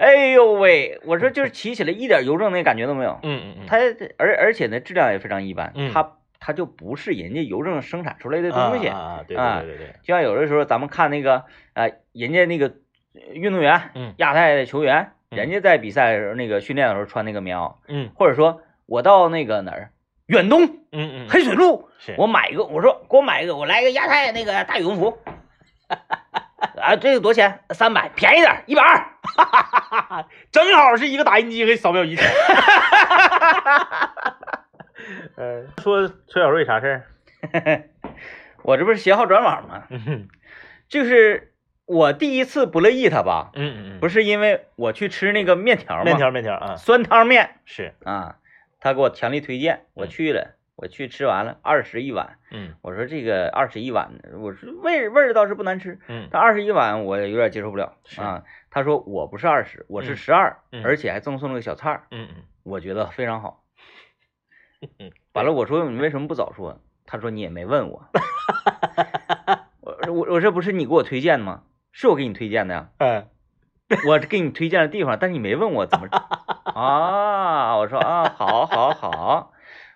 [0.00, 3.76] 哎呦喂， 我说就是骑起来一点邮政那感觉都没有，嗯嗯嗯，它
[4.16, 5.92] 而而且呢质量也非常一般，嗯。
[5.92, 12.72] 它它就不是人家邮政生产出来的东西，啊对啊对对对对，就像有的时候咱们看那个呃人家那个
[13.34, 14.14] 运动员，嗯。
[14.16, 15.36] 亚太的球员，嗯。
[15.36, 18.10] 人家在比赛的时候那个训练的时候穿那个棉袄，嗯。
[18.14, 19.90] 或者说我到那个哪儿
[20.26, 21.90] 远东嗯嗯，黑水路。
[22.16, 25.18] 我买一个，我说给我买一个，我来个亚太那个大羽绒服，
[26.80, 27.60] 啊，这个多少钱？
[27.70, 28.96] 三百，便宜点，一百二。
[29.22, 32.16] 哈哈哈哈正好是一个打印机和扫描仪。
[35.36, 37.04] 呃，说崔小瑞啥事
[37.52, 37.84] 儿？
[38.62, 39.84] 我这不是携号转网吗？
[39.90, 40.28] 嗯
[40.88, 41.52] 就是
[41.86, 46.04] 我第一次不乐意他吧，嗯嗯，不是是因为我去吃那个面条吗？
[46.04, 48.36] 面条面条啊，酸汤面是啊，
[48.80, 58.44] 他给我强力推荐，我嗯去了，我去吃完了二十一碗，嗯我说这个二十一碗，我说味儿味儿倒是不难吃，嗯但二十一碗我有点接受不了啊。
[58.70, 63.62] 他说我不是二十，我是嗯十二、嗯而且还赠送了个小菜儿，嗯嗯我觉得非常好。
[64.98, 66.80] 嗯，完了，我说你为什么不早说？
[67.04, 68.08] 他说你也没问我。
[69.82, 71.64] 我我我这不是你给我推荐的吗？
[71.92, 73.26] 是我给你推荐的呀， 嗯
[74.08, 76.06] 我给你推荐的地方，但是你没问我怎么
[76.72, 77.76] 啊？
[77.76, 79.52] 我说啊，好，好，好。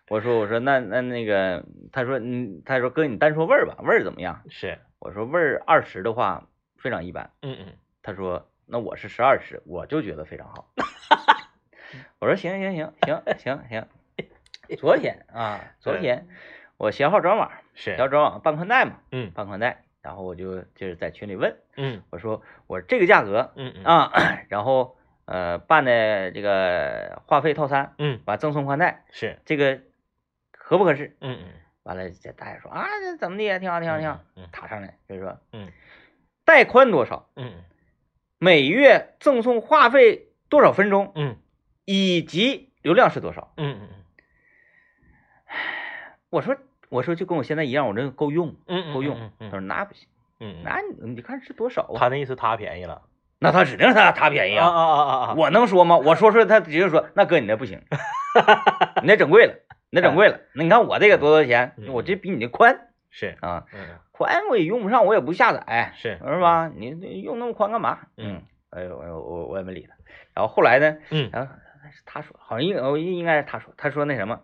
[0.08, 4.42] 我说我说那那那个，他说嗯，他说哥你单说味儿吧，味儿怎么样？
[4.50, 7.30] 是，我说味儿二十的话非常一般。
[7.42, 10.68] 嗯嗯他说那我是十二十，我就觉得非常好。
[12.18, 13.86] 我说行行行行行行。
[14.78, 16.26] 昨天啊，昨天
[16.76, 24.12] 我携号转网，是，要转网办宽带嘛，嗯办宽带，然后我就就是在群里问，嗯我说我这个价格嗯嗯啊，
[24.48, 29.80] 然后呃办的这个话费套餐，嗯完赠送宽带，是，这个
[30.74, 31.16] 合不合适？
[31.20, 31.46] 嗯嗯
[31.84, 35.70] 完了，这大爷说啊，这怎么的，挺好，挺好，挺好，嗯塔上来就是说，嗯
[36.44, 37.62] 带宽多少，嗯
[38.38, 41.36] 每月赠送话费多少分钟，嗯
[41.84, 43.52] 以及流量是多少？
[43.56, 43.88] 嗯嗯
[46.30, 46.56] 我说
[46.88, 49.16] 我说就跟我现在一样，我这个够用，嗯够用。
[49.38, 50.08] 嗯他说那不行，
[50.40, 51.96] 嗯，那你你看是多少啊？
[51.98, 53.02] 他那意思他便宜了，
[53.38, 54.72] 那他指定是他他便宜啊啊。
[54.74, 55.34] 啊啊啊！
[55.36, 55.98] 我能说吗？
[55.98, 57.82] 我说出来，他直接说，那哥你那不行，
[59.02, 60.40] 你那整贵了，你那整贵了。
[60.54, 61.74] 那你看我这个多少钱？
[61.78, 63.80] 嗯我这比你的宽是，啊，嗯
[64.12, 66.68] 宽我也用不上，我也不下载，是是吧？
[66.74, 68.00] 你你用那么宽干嘛？
[68.16, 69.94] 嗯，哎呦我我我也没理他。
[70.34, 70.96] 然后后来呢？
[71.10, 71.52] 嗯然后
[71.92, 74.40] 是他说，好像应我应该是他说，他说那什么，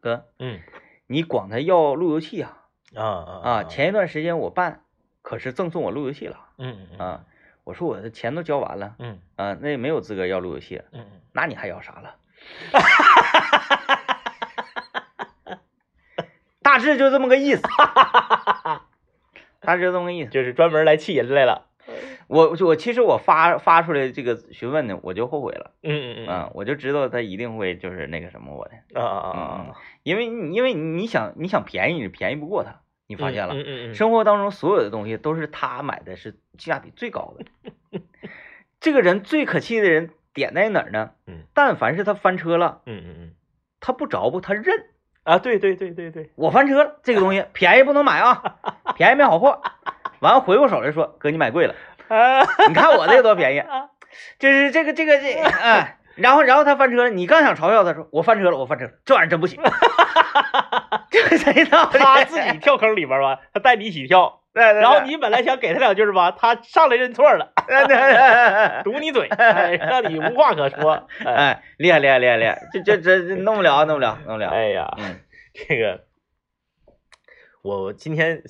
[0.00, 0.60] 哥，嗯
[1.06, 3.64] 你管他要路由器啊啊啊啊！
[3.64, 4.82] 前一段时间我办，
[5.22, 7.24] 可是赠送我路由器了嗯嗯啊。
[7.64, 10.84] 我说我的钱都交完了嗯啊，那也没有资格要路由器了。
[10.92, 12.16] 嗯那你还要啥了？
[16.76, 17.62] 大致就这么个意思，
[19.60, 20.30] 大致就这么个意思。
[20.30, 21.68] 就是专门来气人来了。
[22.26, 29.74] 我我其实我发发出来这个询问呢，我就后悔了嗯嗯啊，我就知道他一定会就是那个什么我的，啊啊啊啊！
[30.02, 38.02] 因为因为你想你想便宜，你便宜不过他，你发现了，嗯嗯嗯，生活当中所有的东西都是他买的是性价比最高的。
[38.80, 41.12] 这个人最可气的人点在哪儿呢？
[41.26, 43.32] 嗯，但凡是他翻车了，嗯嗯嗯
[43.80, 44.64] 他不着不，他认。
[45.26, 48.42] 啊，对对对对对，我翻车了，这个东西便宜不能买啊，
[48.94, 49.60] 便宜没好货。
[50.20, 51.74] 完了回过手来说，哥你买贵了，
[52.08, 53.62] 啊，你看我这个多便宜，
[54.38, 59.60] 就是这个这个这哎，然后然后他翻车了，你刚想嘲笑他说我翻车了，我翻车了，这玩意儿真不行，
[61.10, 61.98] 这谁道理？
[61.98, 67.52] 他自己跳坑里边吧，他带你一起跳，对，对然后你本来想给他两句吧， 他上来认错了，
[68.84, 71.06] 堵你嘴，哎让你无话可说。
[71.24, 75.20] 哎，哎，厉害厉害厉害厉害，这这这这弄不了弄不了弄不了，哎呀，嗯。
[75.52, 76.04] 这个
[77.62, 78.42] 我今天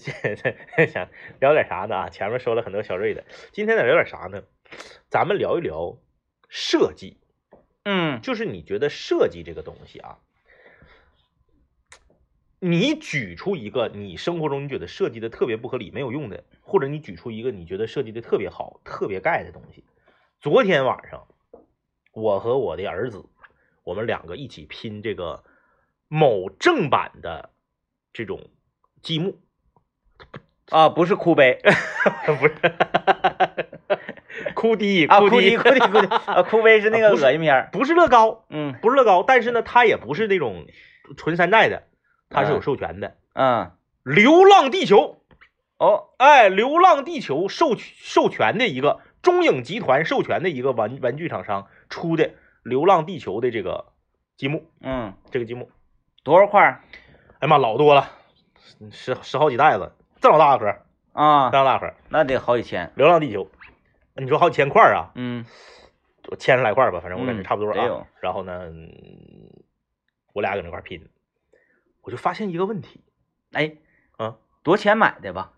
[0.93, 1.09] 想
[1.41, 1.97] 聊点啥呢？
[1.97, 4.43] 啊，前面说了很多小瑞的，今天想聊点啥呢？
[5.09, 5.97] 咱们聊一聊
[6.49, 7.19] 设计，
[7.85, 8.21] 嗯。
[8.23, 10.19] 就是你觉得设计这个东西啊，
[12.59, 19.85] 你举出一个你生活中你觉得设计的特别不合理、没有用的，或者你举出一个你觉得设计的特别好、特别盖的东西。
[20.41, 21.27] 昨天晚上，
[22.13, 23.25] 我和我的儿子，
[23.85, 25.45] 我们两个一起拼这个
[26.09, 27.51] 某正版的
[28.13, 28.49] 这种
[29.03, 29.39] 积木，
[30.71, 31.61] 啊，不是哭悲
[32.39, 32.55] 不是
[34.55, 38.73] 哭滴啊，哭滴滴哭滴哭滴啊，哭悲是那个恶心片儿，不是乐高，嗯。
[38.81, 40.67] 不是乐高，但是呢，它也不是那种
[41.17, 41.85] 纯山寨的，
[42.29, 43.17] 它是有嗯授权的。
[43.35, 45.21] 嗯流浪地球，
[45.79, 52.31] 哦哎，流浪地球授授权的一个中影集团授权的一个玩玩具厂商出的
[52.63, 53.93] 流浪地球的这个
[54.37, 55.71] 积木，嗯，这个积木，
[56.23, 56.83] 多少块儿
[57.41, 58.11] 哎呀妈，老多了，
[58.91, 60.77] 十十好几袋子，这么大个盒，
[61.13, 61.51] 啊？
[61.51, 63.51] 这么大盒，那得好几千，流浪地球，
[64.15, 65.11] 你说好几千块啊？
[65.17, 65.45] 嗯
[66.39, 68.07] 千十来块吧，反正我感觉嗯差不多啊。
[68.21, 68.89] 然后呢，嗯
[70.33, 71.09] 我俩搁那块拼，
[72.07, 73.01] 我就发现一个问题，
[73.53, 73.75] 哎
[74.17, 75.55] 啊，多少钱买的吧？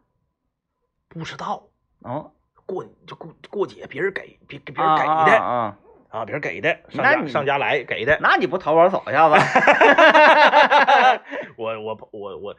[1.09, 1.69] 不知道
[2.03, 2.31] 啊，
[2.65, 8.19] 过就过过节别人给别别人啊给的啊啊，啊，别人给的，上那你家上家来给的。
[8.23, 9.35] 那你不淘宝扫一下子？
[11.59, 12.57] 我我我我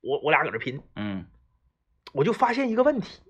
[0.00, 1.26] 我我俩搁这拼，嗯
[2.12, 3.22] 我就发现一个问题，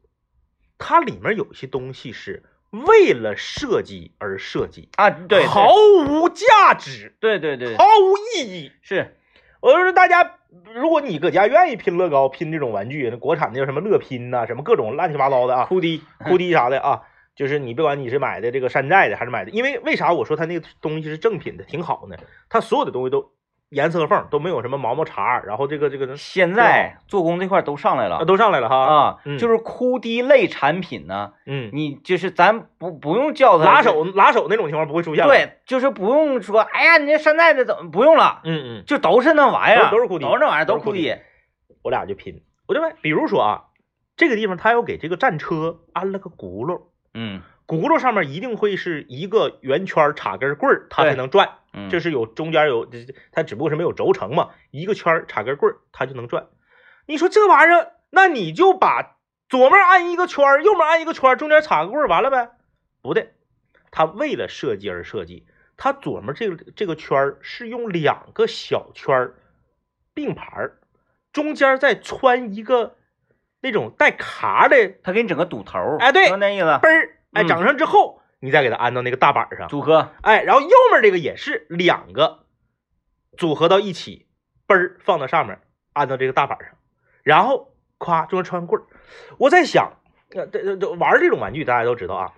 [0.79, 5.68] 它里面有些东西是为了设计而设计，啊，对，对毫
[6.07, 8.73] 无价值，对对对，毫无意义。
[8.81, 9.17] 是，
[9.61, 10.38] 我就说大家，
[10.75, 17.03] 如果你搁家愿意拼乐高、拼这种玩具，那国产的叫什么乐拼呐、什么各种乱七八糟的啊，哭滴，哭滴啥的啊，
[17.35, 22.16] 就是你别管你是买的这个山寨的还是买的，因为为啥我说它那个东西是正品的挺好呢？
[22.49, 23.33] 它所有的东西都
[23.70, 29.37] 严丝合缝，都没有什么毛毛茬，然后这个这个现在做工这块都上来了都上来了哈啊，嗯。
[29.38, 41.22] 就是哭滴类产品呢，嗯，你就是咱不不用叫它拉手拉手那种情况不会出现了，，对，就是不用说，哎呀，你这山寨的怎么不用了，嗯嗯，就都是那玩意儿，都都是哭滴都是那玩意儿，都是哭滴都是哭滴。
[41.83, 43.64] 我俩就拼，我就问，比如说啊，
[44.16, 46.83] 这个地方他要给这个战车安了个轱辘，
[47.14, 51.50] 嗯轱辘上面一定会是一个圆圈插根棍儿，它才能转。
[51.74, 52.88] 嗯，这是有中间有，
[53.31, 56.46] 它只不过是没有轴承嘛，一个圈儿插根棍儿，它就能转。
[57.07, 59.18] 你说这玩意儿，那你就把
[59.50, 62.48] 左面按一个圈儿，右面按一个圈儿，中间插个棍儿，完了呗？
[63.02, 63.35] 不对，
[63.90, 69.35] 它为了设计而设计，它左面这个这个圈儿是用两个小圈儿
[70.14, 70.70] 并排，
[71.35, 72.96] 中间再穿一个
[73.61, 79.69] 那种带卡的它给你整个堵头儿，哎对就那意思，嘣儿，哎，嗯整上之后，你再给它安到那个大板上。
[79.69, 82.45] 组合，哎，然后右面这个也是两个
[83.37, 84.27] 组合到一起，
[84.67, 85.61] 嘣儿放到上面，
[85.93, 86.75] 安到这个大板上，
[87.23, 88.87] 然后咵中间穿棍儿。
[89.38, 89.93] 我在想，
[90.35, 92.33] 呃，这这这玩这种玩具大家都知道啊，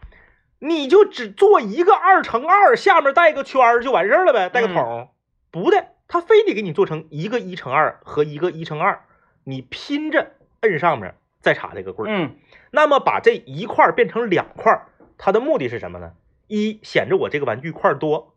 [0.59, 5.09] 你就只做一个二乘二，下面带个圈儿就完事儿了呗，带个嗯。
[5.51, 9.05] 不的，他非得给你做成一个一乘二和一个一乘二，
[9.43, 12.15] 你拼着摁上面再插这个棍儿。
[12.17, 12.37] 嗯
[12.71, 14.87] 那么把这一块变成两块，
[15.19, 16.13] 它的目的是什么呢？
[16.47, 18.35] 一显着我这个玩具块多，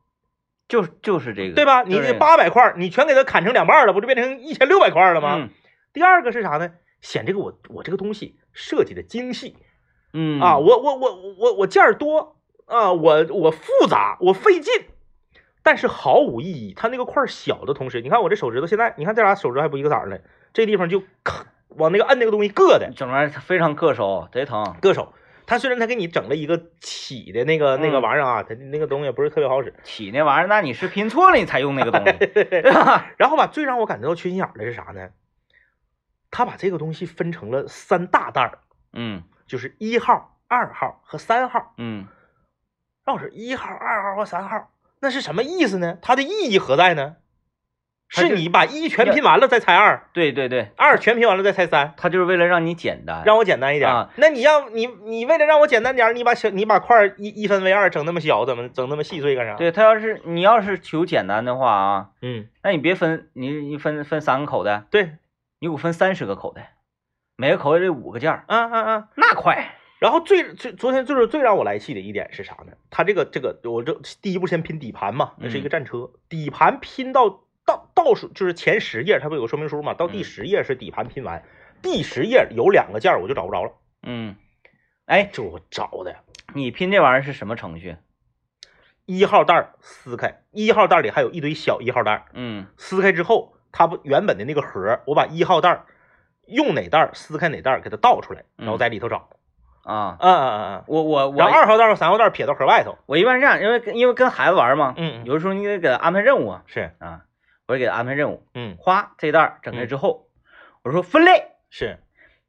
[0.68, 1.84] 就就是这个，对吧？
[1.84, 5.36] 你这八百块，你全给它砍成两半了，不就变成一千六百块了吗？
[5.38, 5.50] 嗯
[5.94, 6.72] 第二个是啥呢？
[7.02, 9.58] 显这个我我这个东西设计的精细
[10.14, 14.74] 嗯啊，我我我我我件儿多啊，我我复杂，我费劲，
[15.62, 16.74] 但是毫无意义。
[16.74, 20.18] 它那个块儿小的同时，你看我这手指头现在，你看这俩手指头还不一个色儿呢，
[20.54, 21.46] 这地方就咔
[21.78, 24.64] 往那个摁那个东西硌的，整玩意儿非常硌手，贼疼。
[24.82, 25.14] 硌手。
[25.46, 29.74] 他虽然他给你整了一个起的那个那个嗯玩意儿啊，它那个东西也不是特别好使。
[29.84, 32.12] 起那玩意儿，那你是拼错了你才用那个东西？
[33.18, 35.10] 然后吧，最让我感觉到缺心眼儿的是啥呢？
[36.32, 38.60] 他把这个东西分成了三大袋儿，
[38.94, 41.74] 嗯就是一号、二号和三号。
[41.78, 42.08] 嗯，
[43.04, 45.98] 让我说一号、二号和三号，那是什么意思呢？
[46.02, 47.18] 它的意义何在呢？
[48.22, 53.90] 是你把一全拼完了再猜二，对对对，二全拼完了再猜三，他就是为了让你简单，让我简单一点。
[53.90, 54.12] 啊。
[54.18, 65.04] 那你要你你为了让我简单点儿，你把小你把块一一分为二，整那么小，怎么整那么细碎干啥？，对他要是你要是求简单的话啊，嗯，那你别分你你分分三个口袋，对，
[65.60, 66.76] 你给我分三十个口袋，
[67.36, 69.08] 每个口袋这五个件儿，啊啊啊。
[69.16, 69.78] 那快。
[70.00, 72.74] 然后最最昨天就是最让我来气的一点是啥呢？
[72.90, 77.43] 他这个这个我这第一步先拼底盘嘛，那是一个战车，底盘拼到
[77.94, 79.94] 倒倒数就是前十页，它不有个说明书嘛？
[79.94, 81.44] 到第嗯十页是底盘拼完，
[81.82, 83.72] 第十页有两个件儿我就找不着了，
[84.04, 84.36] 嗯，
[85.06, 86.16] 哎，这我找的。
[86.54, 87.96] 你拼这玩意儿是什么程序？
[89.06, 95.84] 一号袋撕开，一号袋里还有一堆小一号袋，嗯撕开之后，它不原本的那个盒，我把一号袋
[96.48, 99.30] 用哪袋撕开哪袋给它倒出来，然后在里头找。
[99.84, 100.84] 啊，啊啊啊！
[100.88, 101.04] 我。
[101.04, 102.98] 我我然后我二号袋和三号袋撇到盒外头。
[103.06, 107.26] 我一般是这样，因为因为跟孩子玩嘛，嗯，有的时候你得给他安排任务啊是，啊，
[107.74, 110.28] 我得给他安排任务，嗯哗，这袋儿整开之后，
[110.84, 111.98] 我说分类，是，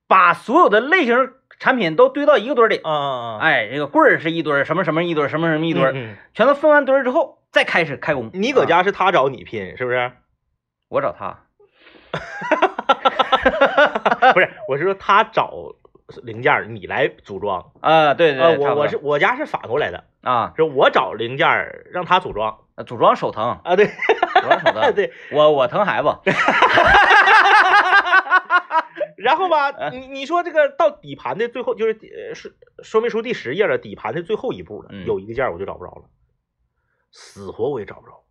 [0.06, 2.76] 把所有的类型产品都堆到一个堆里。
[2.84, 8.28] 啊啊啊，哎，这个棍儿是一堆，什么什么一堆，什么什么一堆全都分完堆之后，再开始开工。
[8.34, 10.12] 你搁啊家是他找你拼，是不是？
[10.90, 11.46] 我找他，
[14.34, 15.54] 不是，我是说他找
[16.22, 17.72] 零件，你来组装。
[17.80, 21.48] 啊，对对我我是我家是反过来的，啊，是我找零件
[21.90, 23.87] 让他组装组装手疼，啊，对
[24.94, 25.12] 对。
[25.33, 26.09] 我我疼孩子，
[29.16, 32.50] 然后吧， 嗯你你说这个到底盘的最后，就是呃说
[32.83, 36.04] 说明书第十页了，底盘的最后一步了，嗯有一个件儿我就找不着了，
[37.12, 38.24] 死活我也找不着。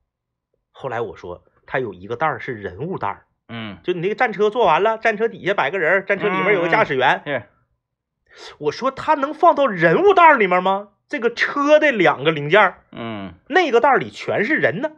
[0.72, 7.22] 后来我说，他有一个袋儿是人物袋儿，嗯，就你那个战车做完了，战车底下摆个人，战车里面有个驾驶员。
[7.26, 10.90] 是，我说他能放到人物袋儿里面吗？
[11.08, 14.92] 这个车的两个零件儿，嗯那个袋儿里全是人呢。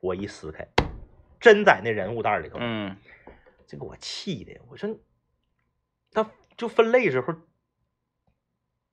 [0.00, 0.66] 我一撕开，
[1.40, 2.56] 真在那人物袋里头。
[2.60, 2.96] 嗯，
[3.66, 4.90] 这给我气的，我说，
[6.12, 7.34] 他就分类时候，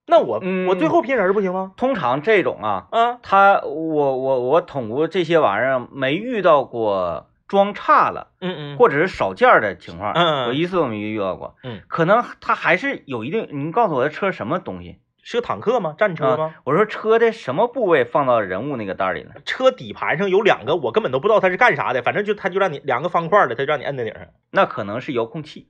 [0.08, 1.74] 那我、嗯我最后拼人不行吗？
[1.78, 11.56] 通常这种啊，啊，他我我我统过这些玩意儿，没遇到过装差了嗯嗯，或者是少件儿的情况，嗯嗯我一次都没遇到过。
[11.64, 15.00] 嗯，可能他还是有一定，你告诉我这车什么东西？
[15.26, 15.96] 是个坦克吗？
[15.98, 16.54] 战车吗？
[16.66, 19.32] 我说车的什么部位放到人物那个袋儿里了？
[19.44, 24.28] 车底盘上有两个，我根本都不知道它是干啥的，反正就它就让你两个方块的，它就让你摁在顶上。
[24.52, 25.68] 那可能是遥控器，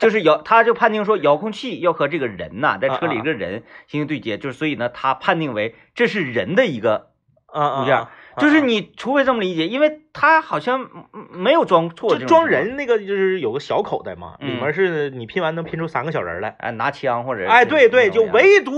[0.00, 7.10] 就是遥，他就判定说遥控器要和这个人呐、在车里一个人进行对接，就是所以呢，他判定为这是人的一个
[7.46, 8.08] 啊物件儿。
[8.38, 16.56] 就是啊你除非这么理解，因为它好像嗯没有装错就装人那个就是有个小口袋嘛，里嗯面是你拼完能拼出三个小人来。
[16.58, 18.72] 哎拿枪或者哎，对对，就唯独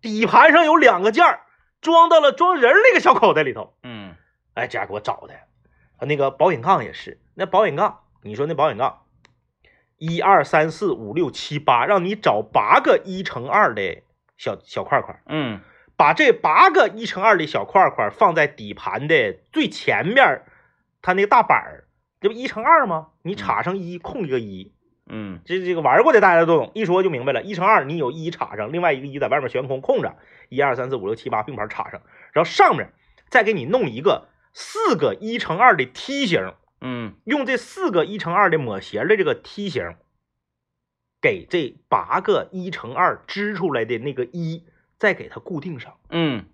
[0.00, 1.40] 底盘上有两个件儿
[1.80, 3.74] 装到了装人那个小口袋里头。
[3.82, 4.14] 嗯
[4.54, 5.34] 哎，这家给我找的，
[5.98, 9.02] 啊那个保险杠也是，那保险杠，你说那保险杠，
[9.98, 14.02] 一二三四五六七八，让你找八个一乘二的
[14.36, 15.60] 小小块块，嗯
[16.02, 20.42] 把这八个一乘二的小块块放在底盘的最前面，
[21.00, 21.84] 它那个大板儿，
[22.20, 23.10] 这不一乘二吗？
[23.22, 24.74] 你插上一，空一个一，
[25.06, 27.44] 嗯这这个玩过的大家都懂，一说就明白了。
[27.44, 30.16] 一乘二，你有一插上，另外一个一在外面悬空空着，
[30.48, 32.92] 一二三四五六七八并排插上，然后上面
[33.30, 39.94] 再给你弄一个四个一乘二的梯形，嗯用这四个一乘二的抹斜的这个梯形，
[41.20, 44.64] 给这八个一乘二支出来的那个一，
[45.02, 45.94] 再给它固定上。
[46.10, 46.44] 嗯。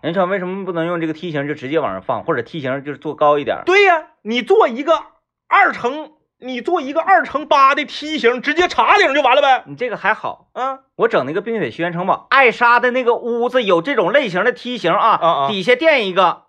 [0.00, 3.62] 人说为什么不能用这个梯形就直接往上放，或者梯形就是做高一点？
[3.66, 5.02] 对呀，你做一个
[5.48, 9.64] 二乘，你做一个二乘八的梯形，直接插顶就完了呗。
[9.66, 16.44] 你这个还好，啊，我整那个《冰雪奇缘城堡》，艾莎的那个屋子有这种类型的梯形啊， 底下垫一个，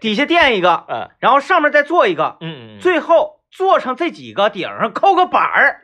[0.00, 2.36] 底下垫一个，嗯然后上面再做一个，
[2.78, 5.80] 最后做成这几个顶上扣个板儿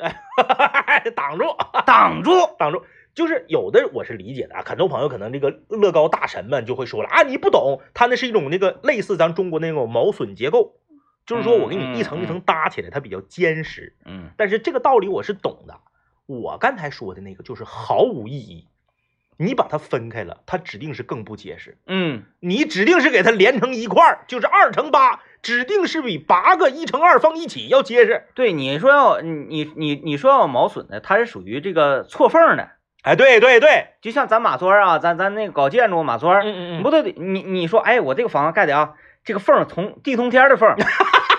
[1.14, 1.44] 挡住。
[1.86, 2.30] 挡住。
[2.58, 2.84] 挡住。
[3.14, 10.80] 就是有的我是理解的啊，很多朋友可能这个乐高大神们就会说了啊，你不懂，它那是一种那个类似咱中国那种毛笋结构，
[11.24, 13.94] 就是说我给你一层一层搭起来，它比较坚实。
[14.04, 15.78] 嗯但是这个道理我是懂的，
[16.26, 18.66] 我刚才说的那个就是毫无意义，
[19.36, 21.78] 你把它分开了，它指定是更不结实。
[21.86, 28.24] 嗯你指定是给它连成一块儿，就是二乘八，指定是比八个一乘二放一起要结实。
[28.34, 32.70] 对，你说要你你你说要有毛笋的，它是属于这个错缝的，
[33.02, 40.76] 哎，对对对，就像咱马砖啊，咱咱那个搞建筑马砖，嗯嗯不都得你你说，哎，我这个房子盖的啊，这个缝儿从地通天的缝儿，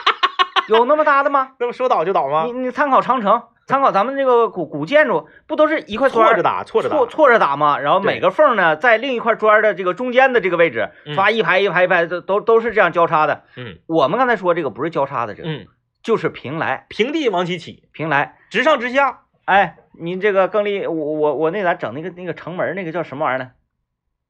[0.69, 1.53] 有那么大的吗？
[1.59, 2.53] 那不说倒就倒吗你？
[2.53, 7.79] 你参考长城，参考咱们这个古古建筑，不都是一块砖错着打，错着打，错错着打吗？
[7.79, 13.43] 然后每个缝呢，在另一块砖的这个中间的这个位置，嗯刷一排一排一排，都都都是这样交叉的。
[13.55, 15.67] 嗯我们刚才说这个不是交叉的，这个嗯，
[16.03, 18.37] 就是平来平地往起起，平来。
[18.49, 19.21] 直上直下。
[19.45, 23.51] 哎，您这个更厉，我我我那咋整那个那个城门那个叫什么玩意儿呢？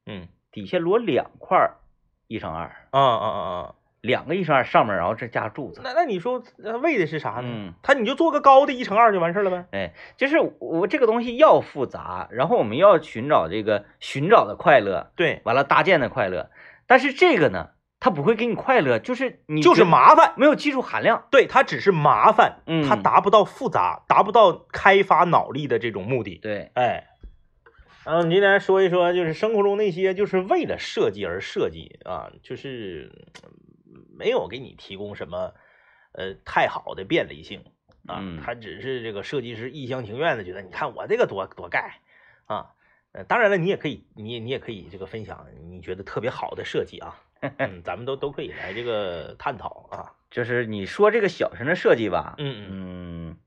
[0.08, 1.72] 嗯底下摞两块
[2.28, 3.76] 一乘二，啊啊啊啊！
[4.06, 5.82] 两个一乘二上面，然后再加柱子。
[5.84, 7.44] 那那你说呃为的是啥呢？
[7.44, 9.66] 嗯，他你就做个高的一乘二就完事儿了呗。
[9.72, 16.50] 哎，就是我这个东西要复杂，然后我们要寻找这个寻找的快乐，对，完了搭建的快乐。
[16.88, 20.34] 但是这个呢，它不会给你快乐，就是你就是麻烦。
[20.38, 21.26] 没有技术含量。
[21.32, 26.36] 对，它只是麻烦，嗯它达不到复杂，达不到开发脑力的这种目的。
[26.36, 27.08] 对，哎，
[28.06, 33.12] 然后你今天说一说，就是生活中那些就是为了设计而设计啊，就是
[33.44, 33.50] 嗯
[34.18, 35.54] 没有给你提供什么
[36.14, 37.64] 呃太好的便利性
[38.08, 42.00] 啊，嗯它只是这个设计师一厢情愿的觉得，你看我这个多多盖
[42.46, 42.72] 啊。
[43.12, 47.16] 呃，当然了，你也可以，你也你也可以这个分享你觉得特别好的设计啊，
[47.60, 53.38] 嗯，咱们都都可以来这个探讨啊，就是你说这个小型的设计吧，嗯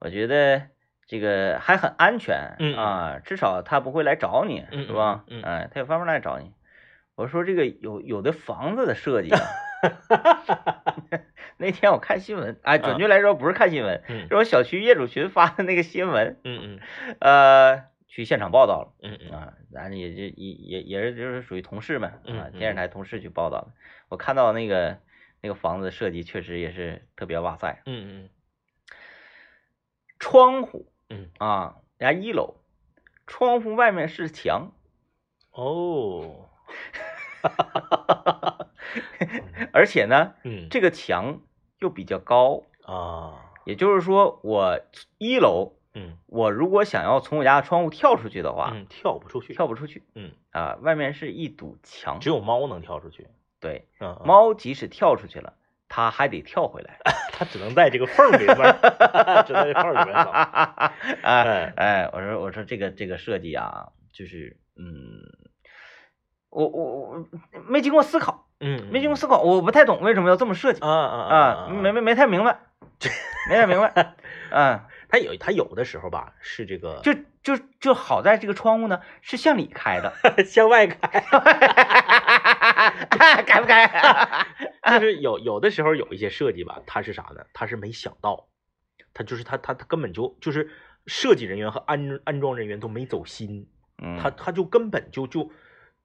[0.00, 0.66] 我觉得
[1.06, 5.24] 这个还很安全，啊，至少他不会来找你，嗯是吧？
[5.28, 6.52] 嗯他有方法来找你。
[7.14, 9.40] 我说这个有有的房子的设计啊，
[11.58, 14.28] 那天我看新闻，哎，准确来说不是看新闻，嗯。
[14.28, 16.80] 是我小区业主群发的那个新闻，嗯嗯。
[17.20, 18.92] 呃，去现场报道了。
[19.02, 19.30] 嗯嗯。
[19.30, 23.68] 啊，咱也就也也也是就是属于同事们啊，嗯嗯电视台同事去报道的。
[24.08, 24.98] 我看到那个
[25.40, 28.30] 那个房子设计确实也是特别哇塞，嗯嗯。
[30.18, 32.56] 窗户嗯，啊，人家一楼，
[33.26, 34.72] 窗户外面是墙，
[35.50, 36.50] 哦，
[39.72, 40.68] 而且呢，嗯。
[40.70, 41.40] 这个墙
[41.78, 44.80] 又比较高，啊，也就是说，我
[45.18, 46.16] 一楼嗯。
[46.26, 52.18] 我如果想要从我家的窗户跳出去的话，嗯，跳不出去，跳不出去嗯，啊，外面是一堵墙。
[52.20, 52.28] 只。
[52.28, 53.28] 有猫能跳出去，
[53.60, 53.88] 对，
[54.24, 55.54] 猫即使跳出去了，
[55.88, 56.98] 它还得跳回来。
[57.32, 60.92] 它只能在这个缝儿里边儿，只能在缝儿里边儿走，哎
[61.24, 65.24] 哎，哎，我说我说这个这个设计啊，就是嗯，
[66.50, 67.26] 我我我
[67.66, 72.60] 没经过思考，嗯，没经过思考，我不太懂为什么要这么设计啊啊啊，没没没太明白，
[73.48, 74.14] 没太明白，
[74.52, 80.12] 嗯，他有他有的时候吧是这个就就就好在这个窗户呢是向里开的，
[80.44, 80.98] 向外开，
[83.46, 83.90] 开不开？
[84.92, 87.44] 就是有有的时候有一些设计吧，它是啥呢？
[87.54, 88.48] 它是没想到，
[89.14, 90.70] 它就是它它它根本就就是
[91.06, 93.68] 设计人员和安安装人员都没走心，
[94.02, 95.50] 嗯，他他就根本就就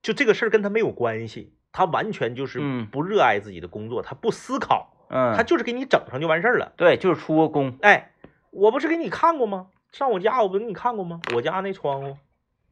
[0.01, 6.71] 就这个事儿跟他没有关系，他完全就是嗯不热爱自己的工作，他不思考，嗯，他就是给你整上就完事儿了。
[6.77, 8.11] 对，就是出个工，哎，
[8.51, 9.67] 我不是给你看过吗？
[9.91, 11.19] 上我家我不是给你看过吗？
[11.35, 12.17] 我家那窗户，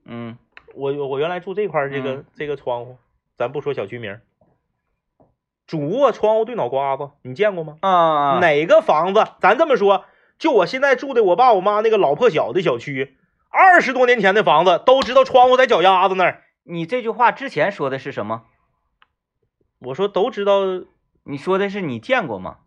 [0.06, 0.38] 嗯
[0.74, 2.97] 我我原来住这块儿这个、嗯这个窗户，
[3.38, 4.18] 咱不说小区名，
[5.68, 7.76] 主卧窗户对脑瓜子，你见过吗？
[7.82, 9.28] 啊，哪个房子？
[9.41, 10.06] 咱这么说，
[10.39, 13.18] 就我现在住的我爸我妈那个老破小的小区，
[13.49, 16.43] 二十多年前的房子，都知道窗户在脚丫子那儿。
[16.64, 18.43] 你这句话之前说的是什么？
[19.84, 20.62] 我说都知道
[21.24, 22.58] 你说的是你见过吗？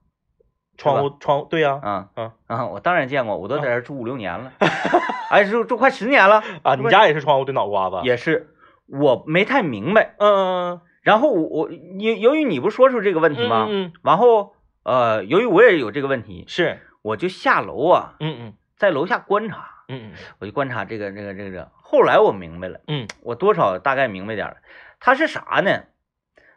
[0.76, 2.66] 窗户窗户，对呀、啊啊啊！
[2.66, 4.52] 我当然见过，我都在这住五六年了，
[5.30, 8.00] 哎，住住快十年了啊，你家也是窗户对脑瓜子？
[8.04, 8.54] 也是，
[8.86, 10.14] 我没太明白。
[10.18, 13.66] 嗯然后我我由由于你不说出这个问题吗？
[13.70, 21.70] 嗯嗯，然后呃，由于我也有这个问题，是，我就下楼啊，嗯嗯在楼下观察，嗯嗯我就观察这个这个这个。
[21.80, 24.56] 后来我明白了，嗯我多少大概明白点了。
[25.00, 25.84] 它是啥呢？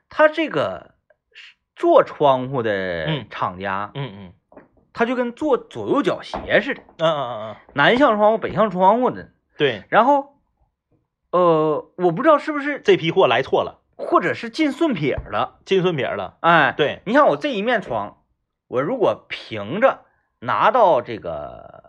[0.10, 0.96] 它这个
[1.76, 4.34] 做窗户的嗯厂家，嗯嗯
[4.92, 9.30] 它就跟做左右脚鞋似的，嗯嗯嗯嗯，南向窗户、北向窗户的。
[9.58, 10.36] 对，然后，
[11.32, 15.60] 呃，我不知道是不是，这批货来错了，或者是进顺撇了。
[15.64, 16.38] 进顺撇了。
[16.42, 18.24] 哎，对，你看我这一面窗，
[18.68, 20.06] 我如果平着
[20.40, 21.89] 拿到这个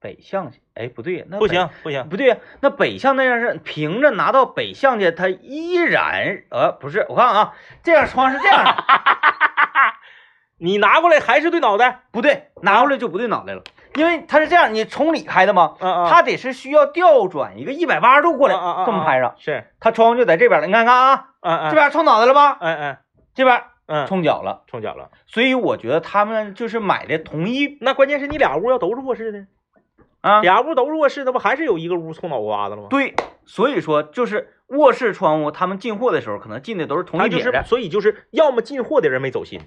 [0.00, 8.74] 北向去，哎，不对，那不行不行，不对呀，那北向那样是平着拿到北向去，它依然呃不是，我看啊，这样窗是这样的，
[10.60, 12.02] 你拿过来还是对脑袋。
[12.10, 13.62] 不对，拿过来就不对脑袋了，
[13.94, 22.96] 因为它是这样，你从里开的嘛，嗯嗯，它得是需要调转一个一百八十度过来，这么拍上，是，它窗户就在这边了，你看看啊，嗯嗯，这边冲脑袋了吧，嗯嗯
[23.34, 25.10] 这边嗯，冲脚了，冲脚了。
[25.26, 29.46] 所以我觉得他们就是买的同一那关键是你俩屋要都是卧室的，
[30.20, 32.88] 啊，俩屋都是卧室，那不还是有一个屋冲脑瓜子了吗？
[32.90, 33.14] 对，
[33.44, 39.60] 所以说就是卧室窗户，他们进货的时候可能进的都是同一撇的，所以就是要么进货的人没走心，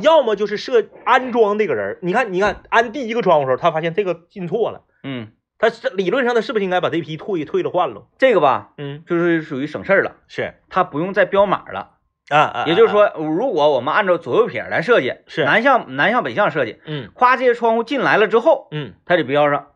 [0.00, 8.06] 要么就是设安装那个人，你看，你看安第一个窗户的时候，他发现这个进错了，嗯，他是理论上他是不是应该把这批退退了换了？
[8.18, 10.54] 这个吧，嗯，就是属于省事儿了，是。
[10.70, 11.94] 他不用再标码了。
[12.28, 15.46] 啊啊，也就是，说，如果我们按照左右撇来设计，是。
[15.46, 17.10] 南向南向北向设计，嗯。
[17.14, 19.68] 夸这些窗户进来了之后，嗯，它得标上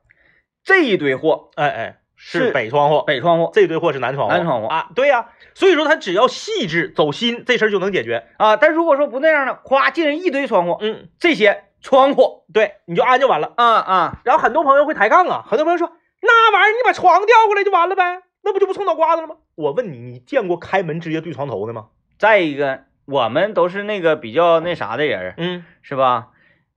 [0.65, 8.27] 这一堆货，哎哎，是是北窗户，北窗户这堆货是南窗户，南窗户啊，对呀、所以说他只要细致走心，这事儿就能解决。
[8.39, 8.57] 啊。
[8.57, 13.53] 但如果说不那样呢，夸进来一堆窗户，嗯，这些窗户对，你就安就完了。
[13.57, 15.91] 啊啊，然后很多朋友会抬杠啊，很多朋友说
[16.21, 19.37] 那玩意儿你把床调过来就完了呗，那不就不冲脑瓜子了吗？
[19.57, 21.89] 我问你，你见过开门直接对床头的吗？
[22.19, 26.29] 再一个，我们都是那个比较那啥的人，嗯，是吧？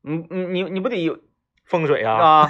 [0.01, 1.19] 你你你你不得有
[1.65, 2.49] 风水啊，啊？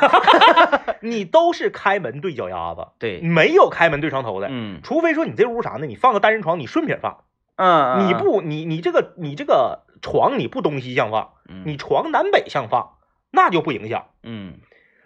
[1.01, 4.47] 你都是开门对脚丫子，对，没有开门对床头的。
[4.51, 5.85] 嗯除非说你这屋啥呢？
[5.85, 7.23] 你放个单人床，你顺撇放，
[7.55, 12.97] 嗯，嗯你，不，你你这个你这个床你不东西向放，嗯你床南北向放，
[13.31, 14.05] 那就不影响。
[14.23, 14.55] 嗯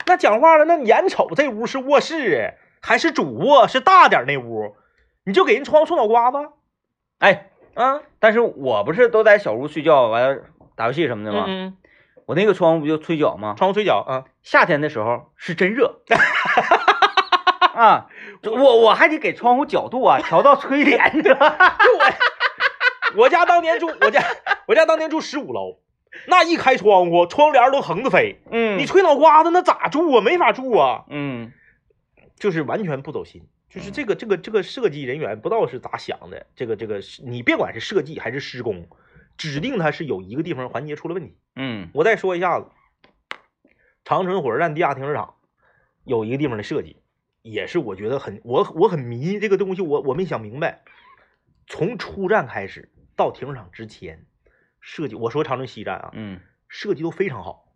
[0.06, 4.76] 那讲话了，那眼瞅这屋是卧室，还是主卧，是大点儿那屋，
[5.24, 6.38] 你就给人窗户冲脑瓜子
[7.20, 8.02] 哎，啊？
[8.18, 10.42] 但是我不是都在小屋睡觉，完了
[10.76, 11.46] 打游戏什么的吗？
[11.48, 11.78] 嗯，
[12.30, 13.56] 我那个窗户不就吹脚吗？
[13.58, 16.04] 窗户吹脚啊，夏天的时候是真热
[17.74, 18.06] 啊，
[18.44, 21.76] 我我还得给窗户角度啊调到吹脸，你知道吧？
[21.80, 24.24] 就我，我家当年住我家
[24.68, 25.80] 我家当年住十五楼，
[26.28, 30.22] 那一开窗户，窗帘都横着飞，嗯，你吹脑瓜子那咋住啊？
[30.22, 31.52] 没法住啊，嗯
[32.38, 33.42] 就是完全不走心。
[33.72, 38.88] 就是这个这个这个设计人员不知道是咋想的，这个这个你别管是设计还是施工，
[39.40, 41.40] 指定它是有一个地方环节出了问题。
[41.56, 42.68] 嗯我再说一下子，
[44.04, 45.36] 长春火车站地下停车场
[46.04, 47.02] 有一个地方的设计，
[47.42, 50.84] 也是我觉得很我我很迷这个东西，我我没想明白，
[51.68, 54.26] 从出站开始到停车场之前
[54.82, 57.74] 设计，我说长春西站啊，嗯设计都非常好，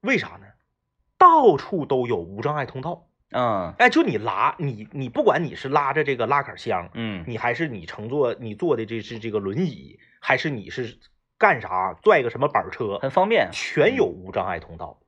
[0.00, 0.46] 为啥呢？
[1.18, 10.98] 到处都有无障碍通道，嗯哎，就你拉你你不管你是拉着这个拉杆箱，嗯你还是你乘坐你坐的这是这个轮椅，还是你是
[11.38, 13.48] 干啥拽个什么板车，很方便。
[13.52, 15.00] 全有无障碍通道，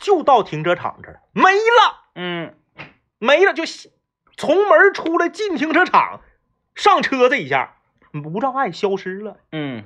[0.00, 2.54] 就到停车场这儿没了，嗯
[3.18, 3.64] 没了，就
[4.36, 6.20] 从门出来进停车场，
[6.74, 7.76] 上车这一下，
[8.24, 9.36] 无障碍消失了。
[9.52, 9.84] 嗯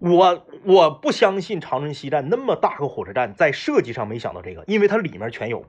[0.00, 5.64] 我我不相信长春西站那么大个火车站在设计上没想到这个，因为它里面全有。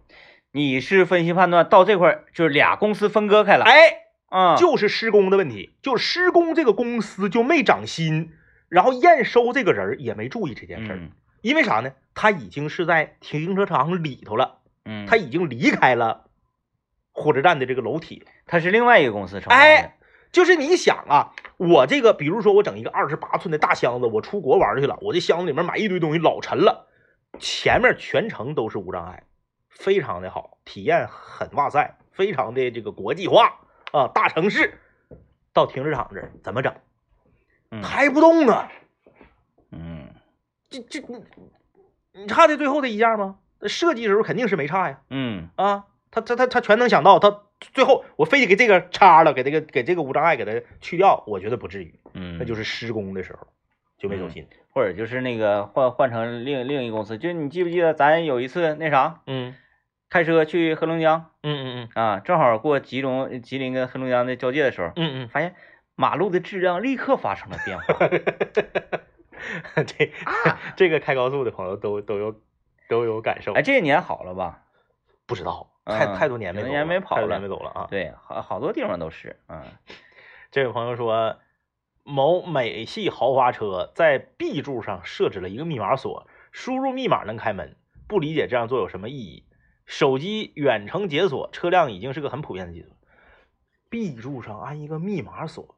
[0.51, 8.31] 你是分析判断到这块儿就是俩公司分割开了，哎，啊，就是施工的问题，就是施工这个公司就没长心，
[8.67, 11.11] 然后验收这个人也没注意这件事儿，嗯
[11.41, 11.93] 因为啥呢？
[12.13, 14.59] 他已经是在停车场里头了。
[14.85, 16.25] 嗯，他已经离开了
[17.11, 18.27] 火车站的这个楼体。
[18.45, 19.55] 他是另外一个公司承包的。
[19.55, 19.95] 哎，
[20.31, 26.87] 就是你想啊，我这个比如说我整一个二十八寸的大箱子，我出国玩去了，我这箱子里面买一堆东西老沉了，
[27.39, 29.23] 前面全程都是无障碍，
[29.69, 33.59] 非常的好，体验很哇塞，非常的这个国际化
[33.91, 34.79] 啊，大城市。
[35.53, 36.73] 到停车场这儿怎么整？
[37.71, 38.71] 嗯抬不动啊！
[39.71, 40.07] 嗯
[40.69, 41.23] 这这你
[42.13, 43.39] 你差的最后的一件吗？
[43.63, 45.87] 设计时候肯定是没差呀嗯啊！
[46.11, 50.51] 他他他他全能想到，他最后我非得给这个叉了，给这个给这个无障碍给他
[50.81, 51.99] 去掉，我觉得不至于。
[52.13, 53.47] 嗯，那就是施工的时候
[53.97, 54.47] 就没走心。
[54.73, 59.55] 或者就是那个换换成另另一个公司，就你记不记得咱有一次那啥，嗯
[60.09, 65.55] 开车去黑龙江嗯嗯嗯啊，正好过吉隆吉林跟黑龙江的交界的时候，嗯嗯发现
[65.95, 67.85] 马路的质量立刻发生了变化。
[69.75, 70.11] 嗯，这
[70.75, 72.35] 这个开高速的朋友都都有
[72.89, 73.53] 都有感受。
[73.53, 74.63] 哎，这些年好了吧？
[75.31, 77.87] 不知道，太嗯太多年没走了，年没跑太多年了没走了啊。
[77.89, 79.63] 对，好好多地方都是，嗯
[80.51, 81.37] 这位朋友说，
[82.03, 87.77] 某美系豪华车在 B 柱上设置了一个密码锁，输入密码能开门，
[88.07, 89.45] 不理解这样做有什么意义？
[89.85, 92.89] 手机远程解锁，车辆已经是个很普遍的技术。
[93.89, 95.75] B 柱上安一个密码锁，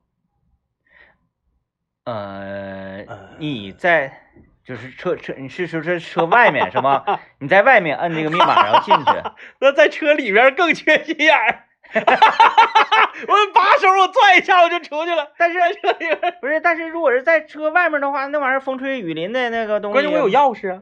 [2.04, 4.22] 呃呃，你在
[4.66, 7.04] 就是车车，你是说这车外面是吗？
[7.40, 9.12] 你在外面摁这个密码，然后进去。
[9.60, 11.66] 那在车里边更缺心眼儿。
[11.94, 16.38] 我把手我拽一下我就出去了，但是车里边。
[16.42, 20.30] 不是，但是如果是在车外面的话，那玩意儿风吹雨淋的那个东西，关键我有。
[20.30, 20.82] 钥匙啊，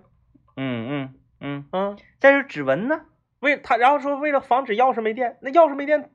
[0.55, 3.01] 嗯嗯嗯，嗯，再是指纹呢？
[3.39, 6.11] 为他然后说为了防止钥匙没电，那钥匙没电，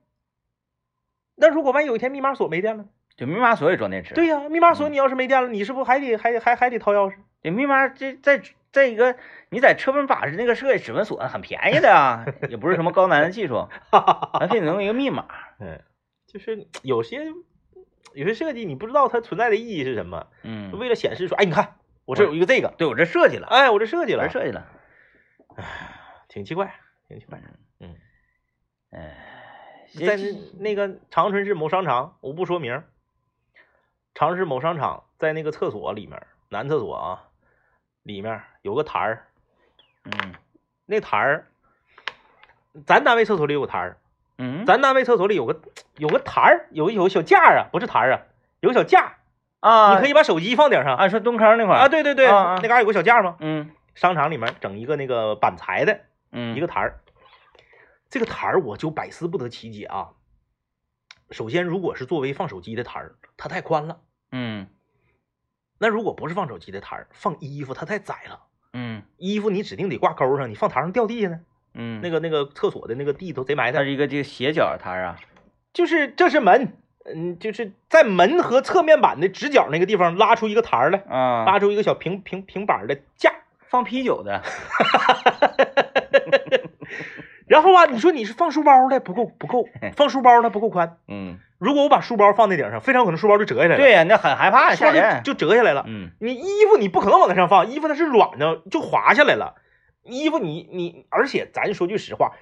[1.35, 2.87] 那如果万一有一天密码锁没电了？
[3.17, 4.15] 就密码锁也装电池。
[4.15, 7.17] 对呀、密码锁嗯你要是没电了，你是不是还得还得还还得掏钥匙？
[7.47, 8.43] 对，密码这在
[8.73, 9.17] 在一个
[9.51, 13.69] 你在车门把式那个设计指纹锁很便宜的啊， 也不是什么高难的技术，
[14.41, 15.29] 咱非得弄一个密码。
[15.61, 15.81] 嗯，
[16.27, 17.21] 就是有些
[18.15, 24.67] 有些设计你不知道它存在的意义是什么，嗯，为了显示说，哎，你看我这有一个这个，对我这设计了，哎，我这设计了设计了。
[26.29, 26.75] 挺奇怪，
[27.07, 27.41] 挺奇怪。
[27.79, 27.95] 嗯
[28.91, 30.25] 哎，在那
[30.59, 32.83] 那个长春市某商场，我不说名，
[34.15, 37.29] 长春市某商场在那个厕所里面，男厕所啊，
[38.07, 39.27] 里面有个台儿，
[40.05, 40.35] 嗯
[40.87, 41.47] 那台儿，
[42.87, 43.99] 咱单位厕所里有个台儿，
[44.39, 45.61] 嗯，咱单位厕所里有个
[45.97, 48.23] 有个台儿，有有个小架儿啊，不是台儿啊，
[48.61, 49.17] 有个小架，
[49.59, 53.37] 啊，你可以把手机放顶上啊，说蹲坑那块儿啊，对对对，啊啊那嘎、有个小架吗？
[53.41, 57.01] 嗯商场里面整一个那个板材的嗯，一个台儿，
[58.09, 60.11] 这个台儿我就百思不得其解啊。
[61.33, 63.99] 首先，如果是作为放手机的台儿，它太宽了。
[64.31, 64.69] 嗯
[65.79, 68.41] 那如果不是放手机的台儿，放衣服它太窄了。
[68.73, 71.41] 嗯衣服你指定得挂钩上，你放台上掉地下呢。
[71.75, 73.79] 嗯，那个那个厕所的那个地都贼埋汰。
[73.79, 75.17] 它是一个这个斜角台儿啊，
[75.73, 76.73] 就是这是门，
[77.05, 83.33] 嗯，就是在门和侧面板的直角那个地方拉出一个台儿来，啊，拉出一个小平平平板儿的架。
[83.69, 84.43] 放啤酒的，
[87.49, 90.99] 然后啊，你说你是放书包的不够不够，放书包它不够宽。
[91.09, 93.77] 嗯，如果我把书包放在顶上，非常有可能书包就折下来了。
[93.77, 95.23] 对呀，那很害怕，吓人。
[95.23, 95.85] 就就折下来了。
[95.87, 99.55] 嗯你衣服你不可能往那上放，衣服它是软的，就滑下来了。
[100.03, 102.33] 衣服你你，而且咱说句实话，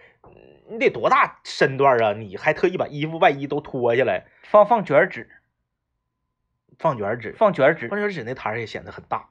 [0.69, 2.13] 你得多大身段啊？
[2.13, 5.29] 你还特意把衣服外衣都脱下来，放放卷纸，
[6.79, 7.89] 放卷纸，放卷纸。
[7.89, 9.27] 放卷纸那摊儿也显得很大。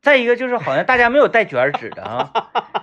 [0.00, 2.30] 再一个就是好像大家没有带卷纸的啊。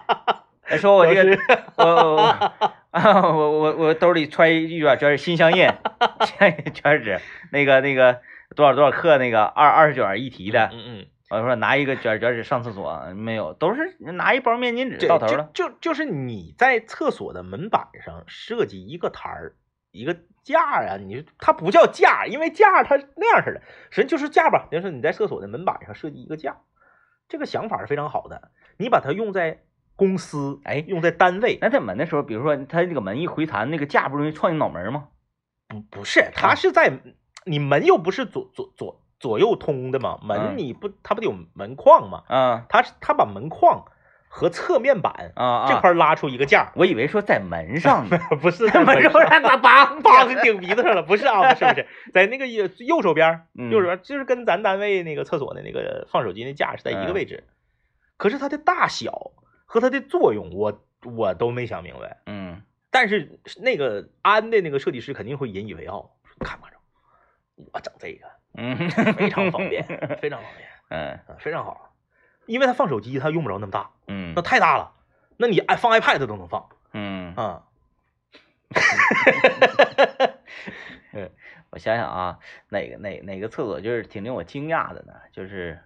[0.62, 1.38] 还说我这个，
[1.76, 5.68] 我我我啊，我我我兜里揣一卷卷纸，心香印，
[6.74, 7.20] 卷纸，
[7.52, 8.22] 那个那个
[8.56, 15.50] 多少多少克那个二二十卷一提的，嗯嗯，我说拿一个卷卷纸上厕所没有，都是拿一包面巾纸这到头了。
[15.56, 19.56] 就就就是你在厕所的门板上设计一个台儿，
[19.90, 24.68] 一个架儿啊，你它不叫架儿，因为架儿它是那样式的，实际就是架吧。
[24.72, 26.58] 就是你在厕所的门板上设计一个架，
[27.28, 28.52] 这个想法是非常好的。
[28.78, 29.64] 你把它用在
[29.96, 35.08] 公司，哎用在单位，那在门的时候，比如说它这个门一回弹，那个架不容易撞你脑门吗？
[35.68, 37.00] 不不是，它是在
[37.46, 40.58] 你门又不是左左左左右通的嘛，门嗯。
[40.58, 42.24] 你不它不得有门框嘛？
[42.28, 42.66] 啊。
[42.70, 43.86] 它是它把门框
[44.28, 45.68] 和侧面板啊啊！
[45.70, 53.70] 这块拉出一个架，我以为说在门上呢， 不是在门上让它梆梆顶鼻子上了，不是啊，不是不是， 在那个右右手边，嗯。
[53.70, 57.14] 右手边就是跟咱单位那个厕所的那个放手机那架是在一个嗯。
[57.14, 57.44] 位置，
[58.18, 59.32] 可是它的大小
[59.74, 62.22] 和它的作用，我我都没想明白。
[62.28, 62.62] 嗯。
[62.92, 66.74] 但是那个安的那个设计师肯定会引以为傲，看不着，
[67.74, 68.78] 我整这个嗯，
[69.16, 69.84] 非常方便，
[70.22, 71.96] 非常方便，嗯啊非常好，
[72.46, 74.34] 因为它放手机它用不着那么大，嗯。
[74.36, 74.94] 那太大了，
[75.38, 77.64] 那你爱放 iPad 都能放嗯，啊，
[81.14, 81.32] 嗯，
[81.72, 82.38] 我想想啊，
[82.70, 85.14] 哪个哪哪个厕所就是挺令我惊讶的呢？
[85.32, 85.80] 就是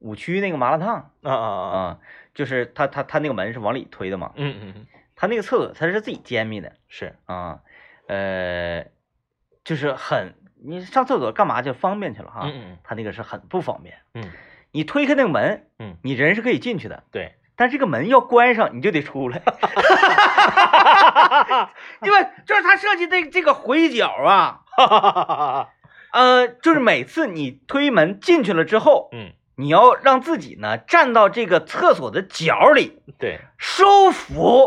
[0.00, 1.98] 五区那个麻辣烫啊啊啊，啊，
[2.34, 4.86] 就是他他他那个门是往里推的嘛，嗯嗯嗯，
[5.16, 7.60] 他那个厕所他是自己揭秘的是，啊，
[8.08, 8.84] 呃，
[9.64, 14.30] 就是很你上厕所干嘛就方便去了哈，嗯嗯他那个是很不方便，嗯。
[14.72, 19.42] 你推开那个门，嗯，你人是可以进去的，对，但这个门要关上，你就得出来，
[22.02, 24.60] 因为就是他设计的这个回角啊，
[26.12, 34.66] 呃，就是每次你推门进去了之后，嗯，你要让自己呢站到这个厕所的角里对，收服，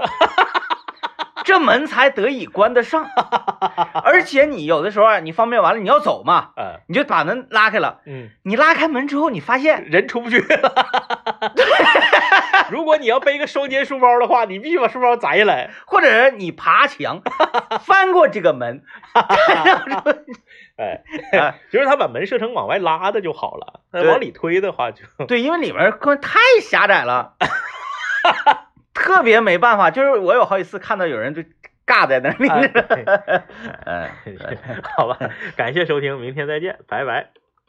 [1.44, 3.06] 这门才得以关得上。
[4.04, 8.02] 而且你有的时候啊，你方便完了你要走嘛，嗯，你就把门拉开了。
[8.06, 10.74] 嗯，你拉开门之后，你发现人出不去了。
[12.72, 15.72] 如果你要背个双肩书包的话，你必须把书包摘下来。
[15.86, 17.22] 或者是你爬墙
[17.86, 18.84] 翻过这个门，
[20.78, 21.04] 哎，
[21.38, 27.34] 啊就是他把门设成往外拉的就好了，往里推的话就，对，因为里面关太狭窄了，
[28.94, 29.92] 特别没办法。
[29.92, 31.42] 就是我有好几次看到有人就
[31.86, 33.44] 尬在那里，哎
[33.86, 34.10] 嗯，
[34.96, 35.18] 好吧，
[35.56, 37.43] 感谢收听，明天再见，拜拜。